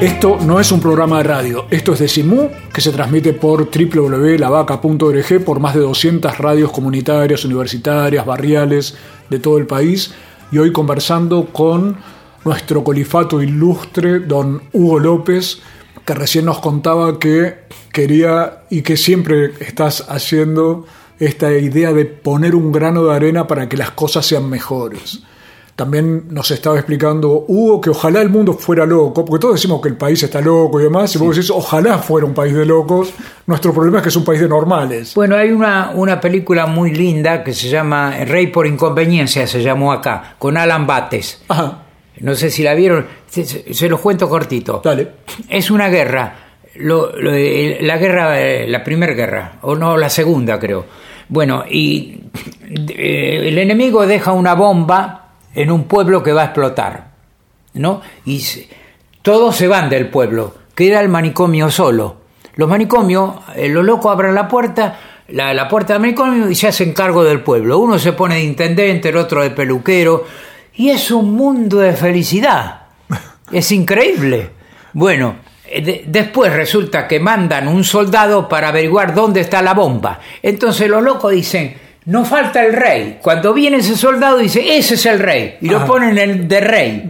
Esto 0.00 0.38
no 0.40 0.60
es 0.60 0.70
un 0.70 0.78
programa 0.80 1.18
de 1.18 1.24
radio, 1.24 1.66
esto 1.70 1.92
es 1.92 1.98
Decimú, 1.98 2.48
que 2.72 2.80
se 2.80 2.92
transmite 2.92 3.32
por 3.32 3.68
www.lavaca.org 3.68 5.44
por 5.44 5.58
más 5.58 5.74
de 5.74 5.80
200 5.80 6.38
radios 6.38 6.70
comunitarias, 6.70 7.44
universitarias, 7.44 8.24
barriales 8.24 8.96
de 9.28 9.40
todo 9.40 9.58
el 9.58 9.66
país. 9.66 10.14
Y 10.52 10.58
hoy 10.58 10.70
conversando 10.70 11.46
con 11.46 11.96
nuestro 12.44 12.84
colifato 12.84 13.42
ilustre, 13.42 14.20
don 14.20 14.62
Hugo 14.72 15.00
López, 15.00 15.62
que 16.04 16.14
recién 16.14 16.44
nos 16.44 16.60
contaba 16.60 17.18
que 17.18 17.64
quería 17.92 18.62
y 18.70 18.82
que 18.82 18.96
siempre 18.96 19.54
estás 19.58 20.06
haciendo 20.08 20.86
esta 21.18 21.52
idea 21.58 21.92
de 21.92 22.04
poner 22.04 22.54
un 22.54 22.70
grano 22.70 23.04
de 23.04 23.16
arena 23.16 23.48
para 23.48 23.68
que 23.68 23.76
las 23.76 23.90
cosas 23.90 24.24
sean 24.24 24.48
mejores. 24.48 25.24
También 25.78 26.24
nos 26.30 26.50
estaba 26.50 26.74
explicando 26.76 27.44
Hugo 27.46 27.80
que 27.80 27.90
ojalá 27.90 28.20
el 28.20 28.30
mundo 28.30 28.52
fuera 28.54 28.84
loco, 28.84 29.24
porque 29.24 29.40
todos 29.40 29.54
decimos 29.54 29.80
que 29.80 29.88
el 29.88 29.96
país 29.96 30.20
está 30.20 30.40
loco 30.40 30.80
y 30.80 30.82
demás, 30.82 31.14
y 31.14 31.18
vos 31.18 31.36
decís 31.36 31.52
ojalá 31.52 31.98
fuera 31.98 32.26
un 32.26 32.34
país 32.34 32.52
de 32.52 32.66
locos. 32.66 33.12
Nuestro 33.46 33.72
problema 33.72 33.98
es 33.98 34.02
que 34.02 34.08
es 34.08 34.16
un 34.16 34.24
país 34.24 34.40
de 34.40 34.48
normales. 34.48 35.14
Bueno, 35.14 35.36
hay 35.36 35.52
una, 35.52 35.92
una 35.94 36.20
película 36.20 36.66
muy 36.66 36.90
linda 36.92 37.44
que 37.44 37.52
se 37.52 37.68
llama 37.68 38.10
Rey 38.24 38.48
por 38.48 38.66
Inconveniencia, 38.66 39.46
se 39.46 39.62
llamó 39.62 39.92
acá, 39.92 40.34
con 40.40 40.56
Alan 40.56 40.84
Bates. 40.84 41.42
Ajá, 41.46 41.84
No 42.22 42.34
sé 42.34 42.50
si 42.50 42.64
la 42.64 42.74
vieron, 42.74 43.06
se, 43.28 43.44
se- 43.44 43.72
se 43.72 43.88
los 43.88 44.00
cuento 44.00 44.28
cortito. 44.28 44.80
dale. 44.82 45.06
Es 45.48 45.70
una 45.70 45.88
guerra, 45.88 46.34
lo- 46.74 47.12
lo- 47.16 47.30
la 47.30 47.98
guerra, 47.98 48.40
eh, 48.40 48.66
la 48.66 48.82
primera 48.82 49.12
guerra, 49.12 49.58
o 49.62 49.76
no, 49.76 49.96
la 49.96 50.10
segunda 50.10 50.58
creo. 50.58 50.84
Bueno, 51.28 51.62
y 51.70 52.20
eh, 52.88 53.42
el 53.48 53.58
enemigo 53.58 54.04
deja 54.08 54.32
una 54.32 54.54
bomba 54.54 55.26
en 55.54 55.70
un 55.70 55.84
pueblo 55.84 56.22
que 56.22 56.32
va 56.32 56.42
a 56.42 56.46
explotar, 56.46 57.10
¿no? 57.74 58.00
Y 58.24 58.40
se- 58.40 58.68
todos 59.22 59.56
se 59.56 59.68
van 59.68 59.88
del 59.90 60.08
pueblo, 60.08 60.54
queda 60.74 61.00
el 61.00 61.08
manicomio 61.08 61.70
solo. 61.70 62.16
Los 62.54 62.68
manicomios, 62.68 63.34
eh, 63.56 63.68
los 63.68 63.84
locos 63.84 64.10
abren 64.12 64.34
la 64.34 64.48
puerta, 64.48 64.98
la, 65.28 65.52
la 65.54 65.68
puerta 65.68 65.92
del 65.94 66.02
manicomio 66.02 66.50
y 66.50 66.54
se 66.54 66.68
hacen 66.68 66.92
cargo 66.92 67.22
del 67.24 67.42
pueblo. 67.42 67.78
Uno 67.78 67.98
se 67.98 68.12
pone 68.12 68.36
de 68.36 68.42
intendente, 68.44 69.10
el 69.10 69.16
otro 69.16 69.42
de 69.42 69.50
peluquero, 69.50 70.24
y 70.74 70.90
es 70.90 71.10
un 71.10 71.34
mundo 71.34 71.78
de 71.78 71.92
felicidad. 71.94 72.82
Es 73.52 73.72
increíble. 73.72 74.50
Bueno, 74.92 75.36
eh, 75.66 75.80
de- 75.82 76.04
después 76.06 76.52
resulta 76.52 77.06
que 77.08 77.18
mandan 77.20 77.66
un 77.68 77.84
soldado 77.84 78.48
para 78.48 78.68
averiguar 78.68 79.14
dónde 79.14 79.40
está 79.40 79.62
la 79.62 79.74
bomba. 79.74 80.20
Entonces 80.42 80.88
los 80.88 81.02
locos 81.02 81.32
dicen, 81.32 81.74
no 82.08 82.24
falta 82.24 82.64
el 82.64 82.72
rey. 82.72 83.18
Cuando 83.20 83.52
viene 83.52 83.76
ese 83.76 83.94
soldado 83.94 84.38
dice, 84.38 84.78
ese 84.78 84.94
es 84.94 85.04
el 85.04 85.18
rey. 85.18 85.58
Y 85.60 85.68
lo 85.68 85.84
ponen 85.84 86.16
el 86.16 86.48
de 86.48 86.60
rey. 86.60 87.08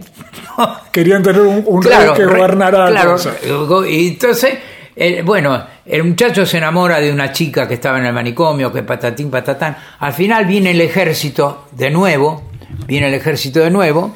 Querían 0.91 1.23
tener 1.23 1.41
un, 1.41 1.63
un 1.65 1.81
Claro, 1.81 2.13
rey 2.13 2.17
que 2.17 2.25
gobernara. 2.25 2.89
la 2.89 3.15
claro, 3.15 3.85
y 3.85 4.09
entonces, 4.09 4.57
eh, 4.97 5.21
bueno, 5.23 5.63
el 5.85 6.03
muchacho 6.03 6.45
se 6.45 6.57
enamora 6.57 6.99
de 6.99 7.13
una 7.13 7.31
chica 7.31 7.65
que 7.65 7.75
estaba 7.75 7.97
en 7.99 8.07
el 8.07 8.13
manicomio, 8.13 8.73
que 8.73 8.83
patatín, 8.83 9.31
patatán. 9.31 9.77
Al 9.99 10.11
final 10.11 10.43
viene 10.45 10.71
el 10.71 10.81
ejército 10.81 11.67
de 11.71 11.89
nuevo, 11.91 12.49
viene 12.85 13.07
el 13.07 13.13
ejército 13.13 13.61
de 13.61 13.69
nuevo, 13.71 14.13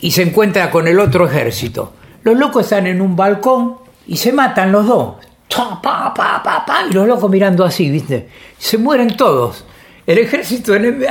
y 0.00 0.12
se 0.12 0.22
encuentra 0.22 0.70
con 0.70 0.86
el 0.86 1.00
otro 1.00 1.26
ejército. 1.26 1.94
Los 2.22 2.38
locos 2.38 2.62
están 2.62 2.86
en 2.86 3.00
un 3.00 3.16
balcón 3.16 3.78
y 4.06 4.16
se 4.18 4.32
matan 4.32 4.70
los 4.70 4.86
dos. 4.86 5.16
Pa, 5.52 5.82
pa, 5.82 6.14
pa, 6.14 6.40
pa, 6.44 6.64
pa, 6.64 6.84
y 6.88 6.92
los 6.92 7.08
locos 7.08 7.28
mirando 7.28 7.64
así, 7.64 7.90
¿viste? 7.90 8.28
Se 8.56 8.78
mueren 8.78 9.16
todos. 9.16 9.64
El 10.06 10.18
ejército, 10.18 10.74
el 10.74 11.04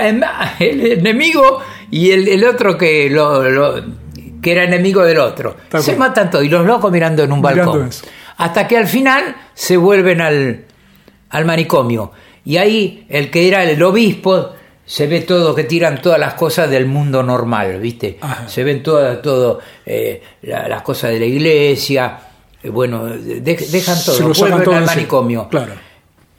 enemigo 0.59 1.59
y 1.90 2.12
el, 2.12 2.28
el 2.28 2.44
otro 2.46 2.78
que, 2.78 3.09
lo, 3.09 3.50
lo- 3.50 3.81
que 4.41 4.52
era 4.52 4.63
enemigo 4.63 5.03
del 5.03 5.19
otro. 5.19 5.56
Se 5.79 5.96
matan 5.96 6.29
todos 6.29 6.44
y 6.46 6.50
los 6.50 6.66
locos 6.66 6.91
mirando 6.91 7.24
en 7.24 7.31
un 7.31 7.41
Mirando 7.41 7.72
balcón. 7.72 7.88
eso. 7.90 8.06
Hasta 8.38 8.68
que 8.68 8.78
al 8.78 8.88
final 8.88 9.35
se 9.53 9.78
vuelven 9.78 10.19
al, 10.22 10.66
al 11.29 11.46
manicomio. 11.46 12.12
Y 12.44 12.57
ahí 12.57 13.06
el 13.09 13.29
que 13.29 13.47
era 13.47 13.63
el 13.63 13.81
obispo 13.84 14.53
se 14.84 15.08
ve 15.08 15.22
todo, 15.22 15.53
que 15.56 15.63
tiran 15.63 16.02
todas 16.02 16.19
las 16.19 16.34
cosas 16.34 16.69
del 16.69 16.85
mundo 16.88 17.22
normal, 17.23 17.79
¿viste? 17.79 18.18
Ajá. 18.19 18.47
Se 18.50 18.63
ven 18.63 18.81
todas 18.84 19.22
todo, 19.22 19.59
eh, 19.85 20.22
la- 20.41 20.68
las 20.68 20.81
cosas 20.81 21.12
de 21.12 21.19
la 21.19 21.25
iglesia, 21.28 22.18
eh, 22.63 22.69
bueno, 22.69 23.06
de- 23.06 23.40
dejan 23.41 23.97
todo, 24.03 24.16
Se 24.16 24.23
lo 24.23 24.34
vuelven 24.34 24.63
todo 24.63 24.75
al 24.75 24.85
manicomio. 24.85 25.47
Claro. 25.50 25.73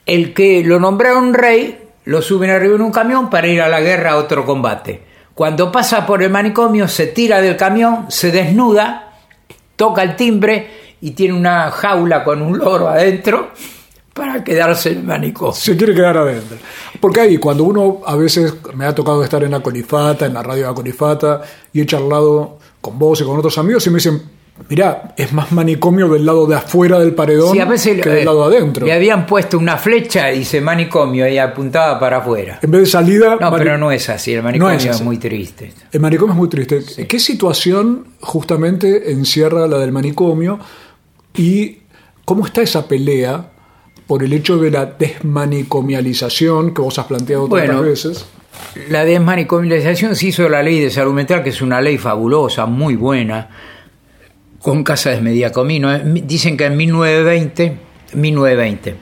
El 0.05 0.33
que 0.33 0.61
lo 0.65 0.79
nombraron 0.79 1.33
rey, 1.33 1.79
lo 2.05 2.21
suben 2.21 2.49
arriba 2.49 2.75
en 2.75 2.81
un 2.81 2.91
camión 2.91 3.29
para 3.29 3.47
ir 3.47 3.61
a 3.61 3.69
la 3.69 3.81
guerra 3.81 4.11
a 4.11 4.17
otro 4.17 4.45
combate. 4.45 5.03
Cuando 5.33 5.71
pasa 5.71 6.05
por 6.05 6.21
el 6.21 6.29
manicomio, 6.29 6.87
se 6.87 7.07
tira 7.07 7.41
del 7.41 7.57
camión, 7.57 8.05
se 8.09 8.31
desnuda, 8.31 9.13
toca 9.75 10.03
el 10.03 10.15
timbre 10.15 10.95
y 11.01 11.11
tiene 11.11 11.33
una 11.33 11.71
jaula 11.71 12.23
con 12.23 12.41
un 12.41 12.57
loro 12.57 12.87
adentro 12.87 13.49
para 14.13 14.43
quedarse 14.43 14.91
en 14.91 14.99
el 14.99 15.03
manicomio. 15.03 15.53
Se 15.53 15.75
quiere 15.75 15.95
quedar 15.95 16.17
adentro. 16.17 16.57
Porque 16.99 17.21
ahí, 17.21 17.37
cuando 17.37 17.63
uno 17.63 18.01
a 18.05 18.15
veces 18.15 18.53
me 18.75 18.85
ha 18.85 18.93
tocado 18.93 19.23
estar 19.23 19.43
en 19.43 19.51
la 19.51 19.61
Colifata, 19.61 20.27
en 20.27 20.35
la 20.35 20.43
radio 20.43 20.63
de 20.63 20.69
la 20.69 20.75
Colifata, 20.75 21.41
y 21.73 21.81
he 21.81 21.85
charlado 21.85 22.59
con 22.79 22.99
vos 22.99 23.19
y 23.21 23.23
con 23.23 23.37
otros 23.37 23.57
amigos, 23.57 23.87
y 23.87 23.89
me 23.89 23.95
dicen, 23.95 24.21
mirá, 24.69 25.13
es 25.17 25.33
más 25.33 25.51
manicomio 25.51 26.07
del 26.09 26.25
lado 26.25 26.45
de 26.45 26.55
afuera 26.55 26.99
del 26.99 27.13
paredón 27.13 27.53
Sí, 27.53 27.59
a 27.59 27.65
veces 27.65 28.01
que 28.01 28.09
del 28.09 28.19
eh, 28.19 28.25
lado 28.25 28.49
de 28.49 28.57
adentro. 28.57 28.85
le 28.85 28.93
habían 28.93 29.25
puesto 29.25 29.57
una 29.57 29.77
flecha 29.77 30.31
y 30.31 30.39
dice 30.39 30.61
manicomio 30.61 31.27
y 31.27 31.37
apuntaba 31.37 31.99
para 31.99 32.17
afuera. 32.17 32.59
En 32.61 32.71
vez 32.71 32.81
de 32.81 32.85
salida... 32.87 33.37
No, 33.39 33.51
pero 33.55 33.77
no 33.77 33.91
es 33.91 34.09
así, 34.09 34.33
el 34.33 34.43
manicomio 34.43 34.75
es 34.75 34.85
es, 34.85 35.01
muy 35.01 35.17
triste. 35.17 35.73
El 35.91 35.99
manicomio 35.99 36.33
es 36.33 36.37
muy 36.37 36.49
triste. 36.49 37.07
¿Qué 37.07 37.19
situación 37.19 38.07
justamente 38.21 39.11
encierra 39.11 39.67
la 39.67 39.77
del 39.79 39.91
manicomio 39.91 40.59
y 41.35 41.79
cómo 42.25 42.45
está 42.45 42.61
esa 42.61 42.87
pelea 42.87 43.49
por 44.07 44.23
el 44.23 44.33
hecho 44.33 44.57
de 44.57 44.71
la 44.71 44.85
desmanicomialización 44.85 46.73
que 46.73 46.81
vos 46.81 46.99
has 46.99 47.05
planteado 47.05 47.47
tantas 47.47 47.67
Bueno, 47.67 47.81
veces? 47.81 48.25
La 48.89 49.03
desmanicomialización 49.03 50.15
se 50.15 50.27
hizo 50.27 50.47
la 50.47 50.61
ley 50.61 50.79
de 50.79 50.89
salud 50.89 51.13
mental, 51.13 51.43
que 51.43 51.49
es 51.49 51.61
una 51.61 51.81
ley 51.81 51.97
fabulosa, 51.97 52.65
muy 52.65 52.95
buena, 52.95 53.49
con 54.63 54.83
casas 54.83 55.15
de 55.17 55.21
mediacomino. 55.21 55.95
Dicen 55.99 56.57
que 56.57 56.65
en 56.65 56.75
1920, 56.77 57.77
1920, 58.15 58.95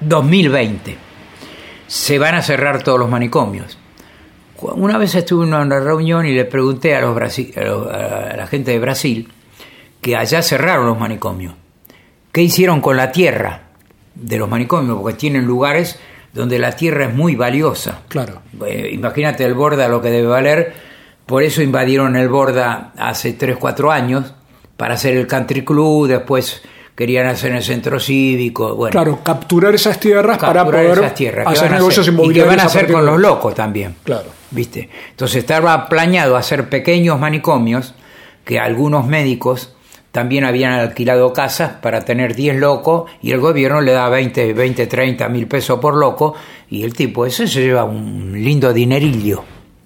2020, 0.00 0.96
se 1.88 2.18
van 2.18 2.36
a 2.36 2.42
cerrar 2.42 2.82
todos 2.84 3.00
los 3.00 3.10
manicomios. 3.10 3.76
Una 4.60 4.98
vez 4.98 5.14
estuve 5.14 5.46
en 5.46 5.54
una 5.54 5.80
reunión 5.80 6.26
y 6.26 6.32
le 6.32 6.44
pregunté 6.44 6.94
a, 6.94 7.00
los 7.00 7.16
brasi- 7.16 7.56
a 7.56 7.64
los- 7.64 7.86
a 7.92 8.36
la 8.36 8.46
gente 8.46 8.70
de 8.72 8.78
Brasil 8.78 9.28
que 10.00 10.16
allá 10.16 10.42
cerraron 10.42 10.86
los 10.86 10.98
manicomios. 10.98 11.54
¿Qué 12.32 12.42
hicieron 12.42 12.80
con 12.80 12.96
la 12.96 13.10
tierra 13.10 13.62
de 14.14 14.36
los 14.36 14.48
manicomios? 14.48 15.00
Porque 15.00 15.16
tienen 15.16 15.44
lugares 15.46 15.98
donde 16.32 16.58
la 16.58 16.72
tierra 16.72 17.06
es 17.06 17.14
muy 17.14 17.34
valiosa. 17.36 18.02
Claro. 18.08 18.42
Eh, 18.66 18.90
imagínate 18.92 19.44
el 19.44 19.54
Borda 19.54 19.88
lo 19.88 20.02
que 20.02 20.10
debe 20.10 20.28
valer. 20.28 20.72
Por 21.24 21.42
eso 21.42 21.62
invadieron 21.62 22.16
el 22.16 22.28
Borda 22.28 22.92
hace 22.98 23.32
3, 23.32 23.56
4 23.58 23.90
años 23.92 24.34
para 24.78 24.94
hacer 24.94 25.14
el 25.18 25.26
country 25.26 25.62
club. 25.62 26.06
Después 26.06 26.62
querían 26.94 27.26
hacer 27.26 27.52
el 27.52 27.62
centro 27.62 28.00
cívico. 28.00 28.74
Bueno, 28.74 28.92
Claro, 28.92 29.18
capturar 29.22 29.74
esas 29.74 30.00
tierras 30.00 30.38
para 30.38 30.64
poder 30.64 30.98
esas 30.98 31.14
tierras. 31.14 31.46
¿Qué 31.46 31.52
hacer 31.52 31.70
negocios 31.70 32.08
hacer? 32.08 32.24
Y 32.24 32.32
que 32.32 32.42
van 32.42 32.60
a 32.60 32.64
hacer 32.64 32.90
con 32.90 33.04
de 33.04 33.10
los 33.10 33.20
locos 33.20 33.54
también. 33.54 33.96
Claro. 34.04 34.30
¿Viste? 34.50 34.88
Entonces 35.10 35.36
estaba 35.36 35.88
planeado 35.90 36.36
hacer 36.36 36.70
pequeños 36.70 37.20
manicomios 37.20 37.94
que 38.44 38.58
algunos 38.58 39.06
médicos 39.06 39.74
también 40.12 40.44
habían 40.44 40.72
alquilado 40.72 41.32
casas 41.34 41.72
para 41.82 42.00
tener 42.00 42.34
10 42.34 42.56
locos 42.56 43.10
y 43.20 43.32
el 43.32 43.40
gobierno 43.40 43.82
le 43.82 43.92
da 43.92 44.08
20, 44.08 44.54
20 44.54 44.86
30 44.86 45.28
mil 45.28 45.46
pesos 45.46 45.78
por 45.80 45.94
loco 45.94 46.34
y 46.70 46.82
el 46.82 46.94
tipo 46.94 47.26
ese 47.26 47.46
se 47.46 47.60
lleva 47.60 47.84
un 47.84 48.32
lindo 48.32 48.72
dinerillo, 48.72 49.44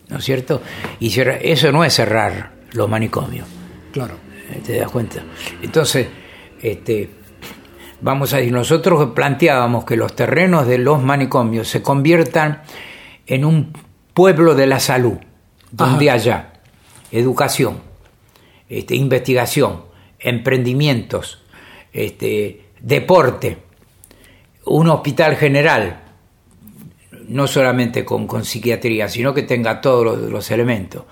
¿no 0.08 0.18
es 0.18 0.24
cierto? 0.24 0.62
Y 1.00 1.12
eso 1.18 1.72
no 1.72 1.82
es 1.82 1.94
cerrar 1.94 2.52
los 2.72 2.88
manicomios. 2.88 3.48
Claro. 3.92 4.21
¿Te 4.60 4.78
das 4.78 4.90
cuenta? 4.90 5.22
Entonces, 5.62 6.08
este, 6.60 7.10
vamos 8.00 8.34
a 8.34 8.38
decir, 8.38 8.52
nosotros 8.52 9.10
planteábamos 9.14 9.84
que 9.84 9.96
los 9.96 10.14
terrenos 10.14 10.66
de 10.66 10.78
los 10.78 11.02
manicomios 11.02 11.68
se 11.68 11.82
conviertan 11.82 12.62
en 13.26 13.44
un 13.44 13.72
pueblo 14.14 14.54
de 14.54 14.66
la 14.66 14.80
salud, 14.80 15.18
donde 15.70 16.10
Ajá. 16.10 16.16
haya 16.16 16.52
educación, 17.10 17.80
este, 18.68 18.94
investigación, 18.94 19.84
emprendimientos, 20.18 21.42
este, 21.92 22.66
deporte, 22.80 23.58
un 24.64 24.88
hospital 24.88 25.36
general, 25.36 26.01
no 27.32 27.46
solamente 27.46 28.04
con, 28.04 28.26
con 28.26 28.44
psiquiatría, 28.44 29.08
sino 29.08 29.32
que 29.32 29.42
tenga 29.42 29.80
todos 29.80 30.18
los, 30.18 30.50
elementos. 30.50 31.04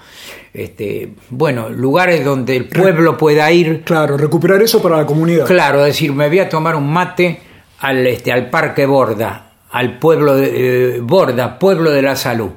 Este, 0.52 1.14
bueno, 1.31 1.69
lugares 1.69 2.25
donde 2.25 2.56
el 2.56 2.67
pueblo 2.67 3.17
pueda 3.17 3.50
ir. 3.50 3.82
Claro, 3.84 4.17
recuperar 4.17 4.62
eso 4.62 4.82
para 4.82 4.99
la 4.99 5.06
comunidad. 5.06 5.46
Claro, 5.46 5.82
decir, 5.82 6.12
me 6.12 6.28
voy 6.28 6.40
a 6.40 6.49
tomar 6.49 6.76
un 6.76 6.93
mate 6.93 7.40
al, 7.81 8.06
este, 8.06 8.32
al 8.32 8.50
Parque 8.50 8.87
Borda, 8.87 9.52
al 9.70 9.99
pueblo 9.99 10.37
de 10.37 10.96
eh, 10.96 11.00
Borda, 11.00 11.58
pueblo 11.58 11.90
de 11.90 12.02
la 12.02 12.17
salud. 12.17 12.50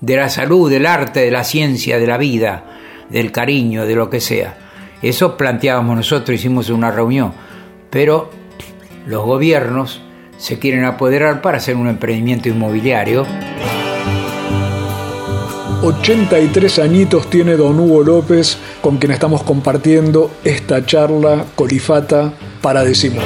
De 0.00 0.16
la 0.16 0.28
salud, 0.28 0.68
del 0.68 0.86
arte, 0.86 1.20
de 1.20 1.30
la 1.30 1.44
ciencia, 1.44 1.98
de 1.98 2.06
la 2.06 2.18
vida, 2.18 2.64
del 3.08 3.30
cariño, 3.30 3.86
de 3.86 3.94
lo 3.94 4.10
que 4.10 4.20
sea. 4.20 4.58
Eso 5.02 5.36
planteábamos 5.36 5.96
nosotros, 5.96 6.34
hicimos 6.34 6.68
una 6.68 6.90
reunión. 6.90 7.32
Pero 7.90 8.30
los 9.06 9.24
gobiernos 9.24 10.02
se 10.38 10.58
quieren 10.58 10.84
apoderar 10.84 11.42
para 11.42 11.58
hacer 11.58 11.76
un 11.76 11.88
emprendimiento 11.88 12.48
inmobiliario. 12.48 13.26
83 15.82 16.78
añitos 16.78 17.28
tiene 17.30 17.56
don 17.56 17.78
Hugo 17.78 18.02
López, 18.02 18.58
con 18.80 18.96
quien 18.96 19.12
estamos 19.12 19.42
compartiendo 19.42 20.30
esta 20.42 20.84
charla 20.84 21.44
colifata 21.54 22.32
para 22.60 22.82
decimos. 22.82 23.24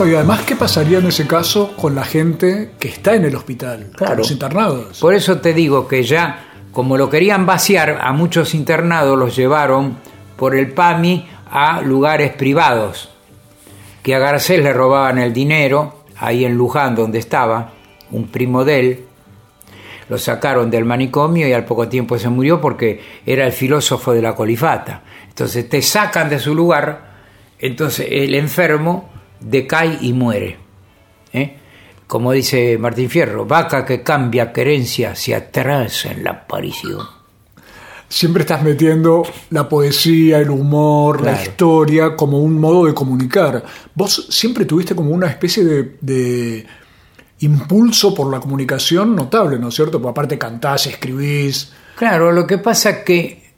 Y 0.00 0.14
además, 0.14 0.40
¿qué 0.46 0.56
pasaría 0.56 0.96
en 0.96 1.08
ese 1.08 1.26
caso 1.26 1.76
con 1.76 1.94
la 1.94 2.04
gente 2.04 2.70
que 2.78 2.88
está 2.88 3.14
en 3.14 3.26
el 3.26 3.36
hospital, 3.36 3.90
claro. 3.94 4.16
los 4.16 4.30
internados? 4.30 4.98
Por 4.98 5.12
eso 5.12 5.40
te 5.40 5.52
digo 5.52 5.86
que 5.86 6.02
ya, 6.04 6.46
como 6.72 6.96
lo 6.96 7.10
querían 7.10 7.44
vaciar, 7.44 7.98
a 8.00 8.14
muchos 8.14 8.54
internados 8.54 9.18
los 9.18 9.36
llevaron 9.36 9.98
por 10.38 10.56
el 10.56 10.72
PAMI 10.72 11.28
a 11.50 11.82
lugares 11.82 12.32
privados 12.32 13.10
que 14.02 14.14
a 14.14 14.18
Garcés 14.18 14.62
le 14.62 14.72
robaban 14.72 15.18
el 15.18 15.32
dinero, 15.32 16.04
ahí 16.18 16.44
en 16.44 16.56
Luján 16.56 16.94
donde 16.94 17.18
estaba, 17.18 17.72
un 18.10 18.28
primo 18.28 18.64
de 18.64 18.80
él, 18.80 19.04
lo 20.08 20.18
sacaron 20.18 20.70
del 20.70 20.84
manicomio 20.84 21.46
y 21.46 21.52
al 21.52 21.64
poco 21.64 21.88
tiempo 21.88 22.18
se 22.18 22.28
murió 22.28 22.60
porque 22.60 23.00
era 23.24 23.46
el 23.46 23.52
filósofo 23.52 24.12
de 24.12 24.22
la 24.22 24.34
colifata. 24.34 25.02
Entonces 25.28 25.68
te 25.68 25.80
sacan 25.82 26.28
de 26.28 26.40
su 26.40 26.54
lugar, 26.54 27.10
entonces 27.58 28.08
el 28.10 28.34
enfermo 28.34 29.08
decae 29.38 29.98
y 30.00 30.12
muere. 30.12 30.58
¿eh? 31.32 31.56
Como 32.08 32.32
dice 32.32 32.76
Martín 32.78 33.08
Fierro, 33.08 33.44
vaca 33.44 33.84
que 33.84 34.02
cambia 34.02 34.52
querencia 34.52 35.14
se 35.14 35.34
atrasa 35.34 36.10
en 36.10 36.24
la 36.24 36.30
aparición 36.30 37.19
siempre 38.10 38.42
estás 38.42 38.62
metiendo 38.62 39.22
la 39.50 39.68
poesía, 39.68 40.38
el 40.38 40.50
humor, 40.50 41.22
la 41.22 41.40
historia 41.40 42.16
como 42.16 42.40
un 42.40 42.58
modo 42.58 42.84
de 42.84 42.92
comunicar. 42.92 43.64
Vos 43.94 44.26
siempre 44.28 44.64
tuviste 44.64 44.96
como 44.96 45.10
una 45.10 45.28
especie 45.28 45.64
de, 46.00 46.66
impulso 47.38 48.12
por 48.12 48.30
la 48.30 48.40
comunicación 48.40 49.14
notable, 49.14 49.58
¿no 49.58 49.68
es 49.68 49.74
cierto? 49.76 50.02
Porque 50.02 50.10
aparte 50.10 50.38
cantás, 50.38 50.88
escribís. 50.88 51.72
Claro, 51.96 52.32
lo 52.32 52.46
que 52.46 52.58
pasa 52.58 53.04
que, 53.04 53.52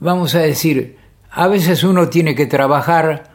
vamos 0.00 0.34
a 0.34 0.40
decir, 0.40 0.96
a 1.30 1.46
veces 1.46 1.84
uno 1.84 2.08
tiene 2.08 2.34
que 2.34 2.46
trabajar 2.46 3.30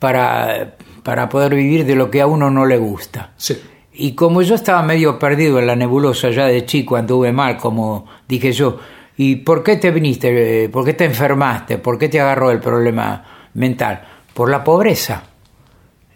para, 0.00 0.76
para 1.04 1.28
poder 1.28 1.54
vivir 1.54 1.86
de 1.86 1.94
lo 1.94 2.10
que 2.10 2.20
a 2.20 2.26
uno 2.26 2.50
no 2.50 2.66
le 2.66 2.76
gusta. 2.76 3.32
Sí. 3.36 3.56
Y 3.92 4.12
como 4.12 4.42
yo 4.42 4.56
estaba 4.56 4.82
medio 4.82 5.18
perdido 5.18 5.60
en 5.60 5.68
la 5.68 5.76
nebulosa 5.76 6.30
ya 6.30 6.46
de 6.46 6.66
chico, 6.66 6.96
anduve 6.96 7.32
mal, 7.32 7.56
como 7.56 8.04
dije 8.28 8.52
yo, 8.52 8.78
¿Y 9.18 9.36
por 9.36 9.62
qué 9.62 9.76
te 9.76 9.90
viniste? 9.90 10.68
¿Por 10.68 10.84
qué 10.84 10.92
te 10.92 11.04
enfermaste? 11.04 11.78
¿Por 11.78 11.98
qué 11.98 12.08
te 12.08 12.20
agarró 12.20 12.50
el 12.50 12.60
problema 12.60 13.48
mental? 13.54 14.02
Por 14.34 14.50
la 14.50 14.62
pobreza. 14.62 15.22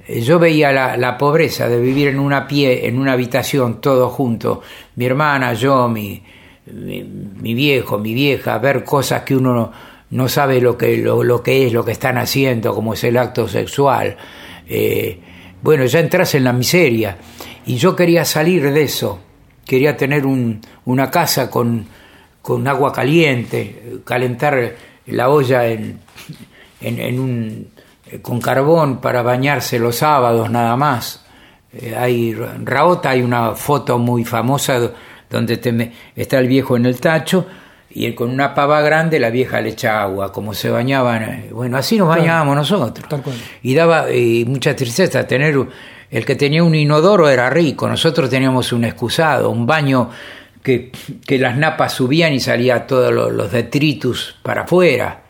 Yo 0.08 0.38
veía 0.38 0.97
la, 0.97 1.19
pobreza 1.19 1.69
de 1.69 1.81
vivir 1.81 2.08
en 2.08 2.19
una 2.19 2.47
pie, 2.47 2.87
en 2.88 2.99
una 2.99 3.12
habitación, 3.12 3.81
todos 3.81 4.12
juntos, 4.12 4.58
mi 4.97 5.05
hermana, 5.05 5.52
yo, 5.55 5.88
mi, 5.88 6.20
mi, 6.67 7.55
viejo, 7.55 7.99
mi 7.99 8.12
vieja, 8.12 8.58
ver 8.58 8.82
cosas 8.82 9.23
que 9.23 9.37
uno 9.37 9.70
no, 10.11 10.29
sabe 10.29 10.61
lo 10.61 10.76
que, 10.76 10.97
lo, 10.97 11.43
que 11.43 11.67
es, 11.67 11.73
lo 11.73 11.85
que 11.85 11.93
están 11.93 12.19
haciendo, 12.19 12.75
como 12.75 12.94
es 12.94 13.05
el 13.05 13.17
acto 13.17 13.47
sexual. 13.47 14.17
Eh, 14.69 15.20
bueno, 15.62 15.85
ya 15.85 16.00
entras 16.00 16.35
en 16.35 16.44
la 16.44 16.52
miseria. 16.52 17.17
Y 17.67 17.76
yo 17.76 17.94
quería 17.94 18.25
salir 18.25 18.73
de 18.73 18.82
eso, 18.82 19.20
quería 19.64 19.97
tener 19.97 20.26
un, 20.26 20.61
una 20.87 21.11
casa 21.11 21.49
con 21.50 21.87
con 22.42 22.66
agua 22.66 22.92
caliente, 22.92 24.00
calentar 24.04 24.75
la 25.06 25.28
olla 25.28 25.66
en, 25.66 26.00
en, 26.81 27.20
un, 27.20 27.69
con 28.22 28.40
carbón 28.40 28.98
para 29.00 29.22
bañarse 29.22 29.78
los 29.78 29.96
sábados 29.96 30.50
nada 30.50 30.76
más. 30.76 31.25
Eh, 31.72 31.94
hay, 31.96 32.34
Raota 32.34 33.10
hay 33.10 33.22
una 33.22 33.52
foto 33.54 33.98
muy 33.98 34.25
famosa 34.25 34.90
donde 35.28 35.94
está 36.16 36.38
el 36.38 36.48
viejo 36.48 36.76
en 36.76 36.87
el 36.87 36.98
tacho 36.98 37.46
y 37.90 38.12
con 38.14 38.31
una 38.31 38.54
pava 38.54 38.81
grande 38.81 39.20
la 39.20 39.31
vieja 39.31 39.60
le 39.60 39.70
echa 39.70 40.02
agua, 40.02 40.32
como 40.32 40.54
se 40.54 40.70
bañaban. 40.70 41.22
Eh, 41.22 41.50
bueno, 41.52 41.76
así 41.76 41.98
nos 41.98 42.08
bañábamos 42.08 42.56
nosotros. 42.56 43.06
Y 43.62 43.75
daba 43.75 44.06
mucha 44.46 44.75
tristeza 44.75 45.26
tener. 45.26 45.56
El 46.10 46.25
que 46.25 46.34
tenía 46.34 46.64
un 46.64 46.75
inodoro 46.75 47.28
era 47.28 47.48
rico, 47.50 47.88
nosotros 47.88 48.28
teníamos 48.28 48.72
un 48.72 48.82
excusado, 48.82 49.48
un 49.48 49.64
baño 49.64 50.10
que, 50.62 50.92
las 51.38 51.56
napas 51.56 51.94
subían 51.94 52.32
y 52.32 52.40
salía 52.40 52.86
todos 52.86 53.12
los, 53.12 53.50
detritus 53.50 54.36
para 54.42 54.62
afuera. 54.62 55.22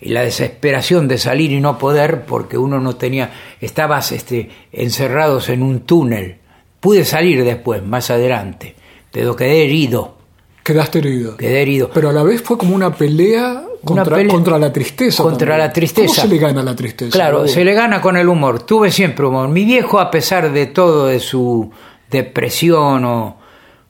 Y 0.00 0.10
la 0.10 0.22
desesperación 0.22 1.08
de 1.08 1.18
salir 1.18 1.52
y 1.52 1.60
no 1.60 1.76
poder 1.76 2.24
porque 2.24 2.56
uno 2.56 2.80
no 2.80 2.96
tenía, 2.96 3.32
estabas 3.60 4.12
este, 4.12 4.50
encerrados 4.72 5.50
en 5.50 5.62
un 5.62 5.80
túnel. 5.80 6.38
Pude 6.80 7.04
salir 7.04 7.44
después, 7.44 7.84
más 7.84 8.10
adelante, 8.10 8.74
pero 9.12 9.36
quedé 9.36 9.64
herido. 9.64 10.16
Quedaste 10.64 11.00
herido. 11.00 11.36
Quedé 11.36 11.62
herido. 11.62 11.90
Pero 11.92 12.08
a 12.08 12.12
la 12.12 12.22
vez 12.22 12.40
fue 12.40 12.56
como 12.56 12.74
una 12.74 12.94
pelea 12.94 13.62
contra, 13.84 14.26
contra 14.26 14.58
la 14.58 14.72
tristeza. 14.72 15.22
Contra 15.22 15.58
la 15.58 15.72
tristeza. 15.72 16.06
¿Cómo 16.06 16.28
se 16.28 16.28
le 16.28 16.38
gana 16.38 16.62
la 16.62 16.74
tristeza? 16.74 17.10
Claro, 17.10 17.46
se 17.46 17.64
le 17.64 17.74
gana 17.74 18.00
con 18.00 18.16
el 18.16 18.28
humor. 18.28 18.62
Tuve 18.62 18.90
siempre 18.90 19.26
humor. 19.26 19.48
Mi 19.48 19.64
viejo, 19.64 20.00
a 20.00 20.10
pesar 20.10 20.52
de 20.52 20.66
todo, 20.66 21.06
de 21.06 21.20
su 21.20 21.70
depresión 22.10 23.04
o, 23.04 23.39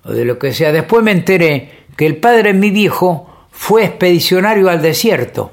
o 0.05 0.13
de 0.13 0.25
lo 0.25 0.39
que 0.39 0.53
sea. 0.53 0.73
Después 0.73 1.03
me 1.03 1.13
enteré 1.13 1.81
que 1.97 2.07
el 2.07 2.17
padre 2.17 2.53
de 2.53 2.59
mi 2.59 2.71
viejo 2.71 3.31
fue 3.51 3.85
expedicionario 3.85 4.71
al 4.71 4.83
desierto. 4.83 5.53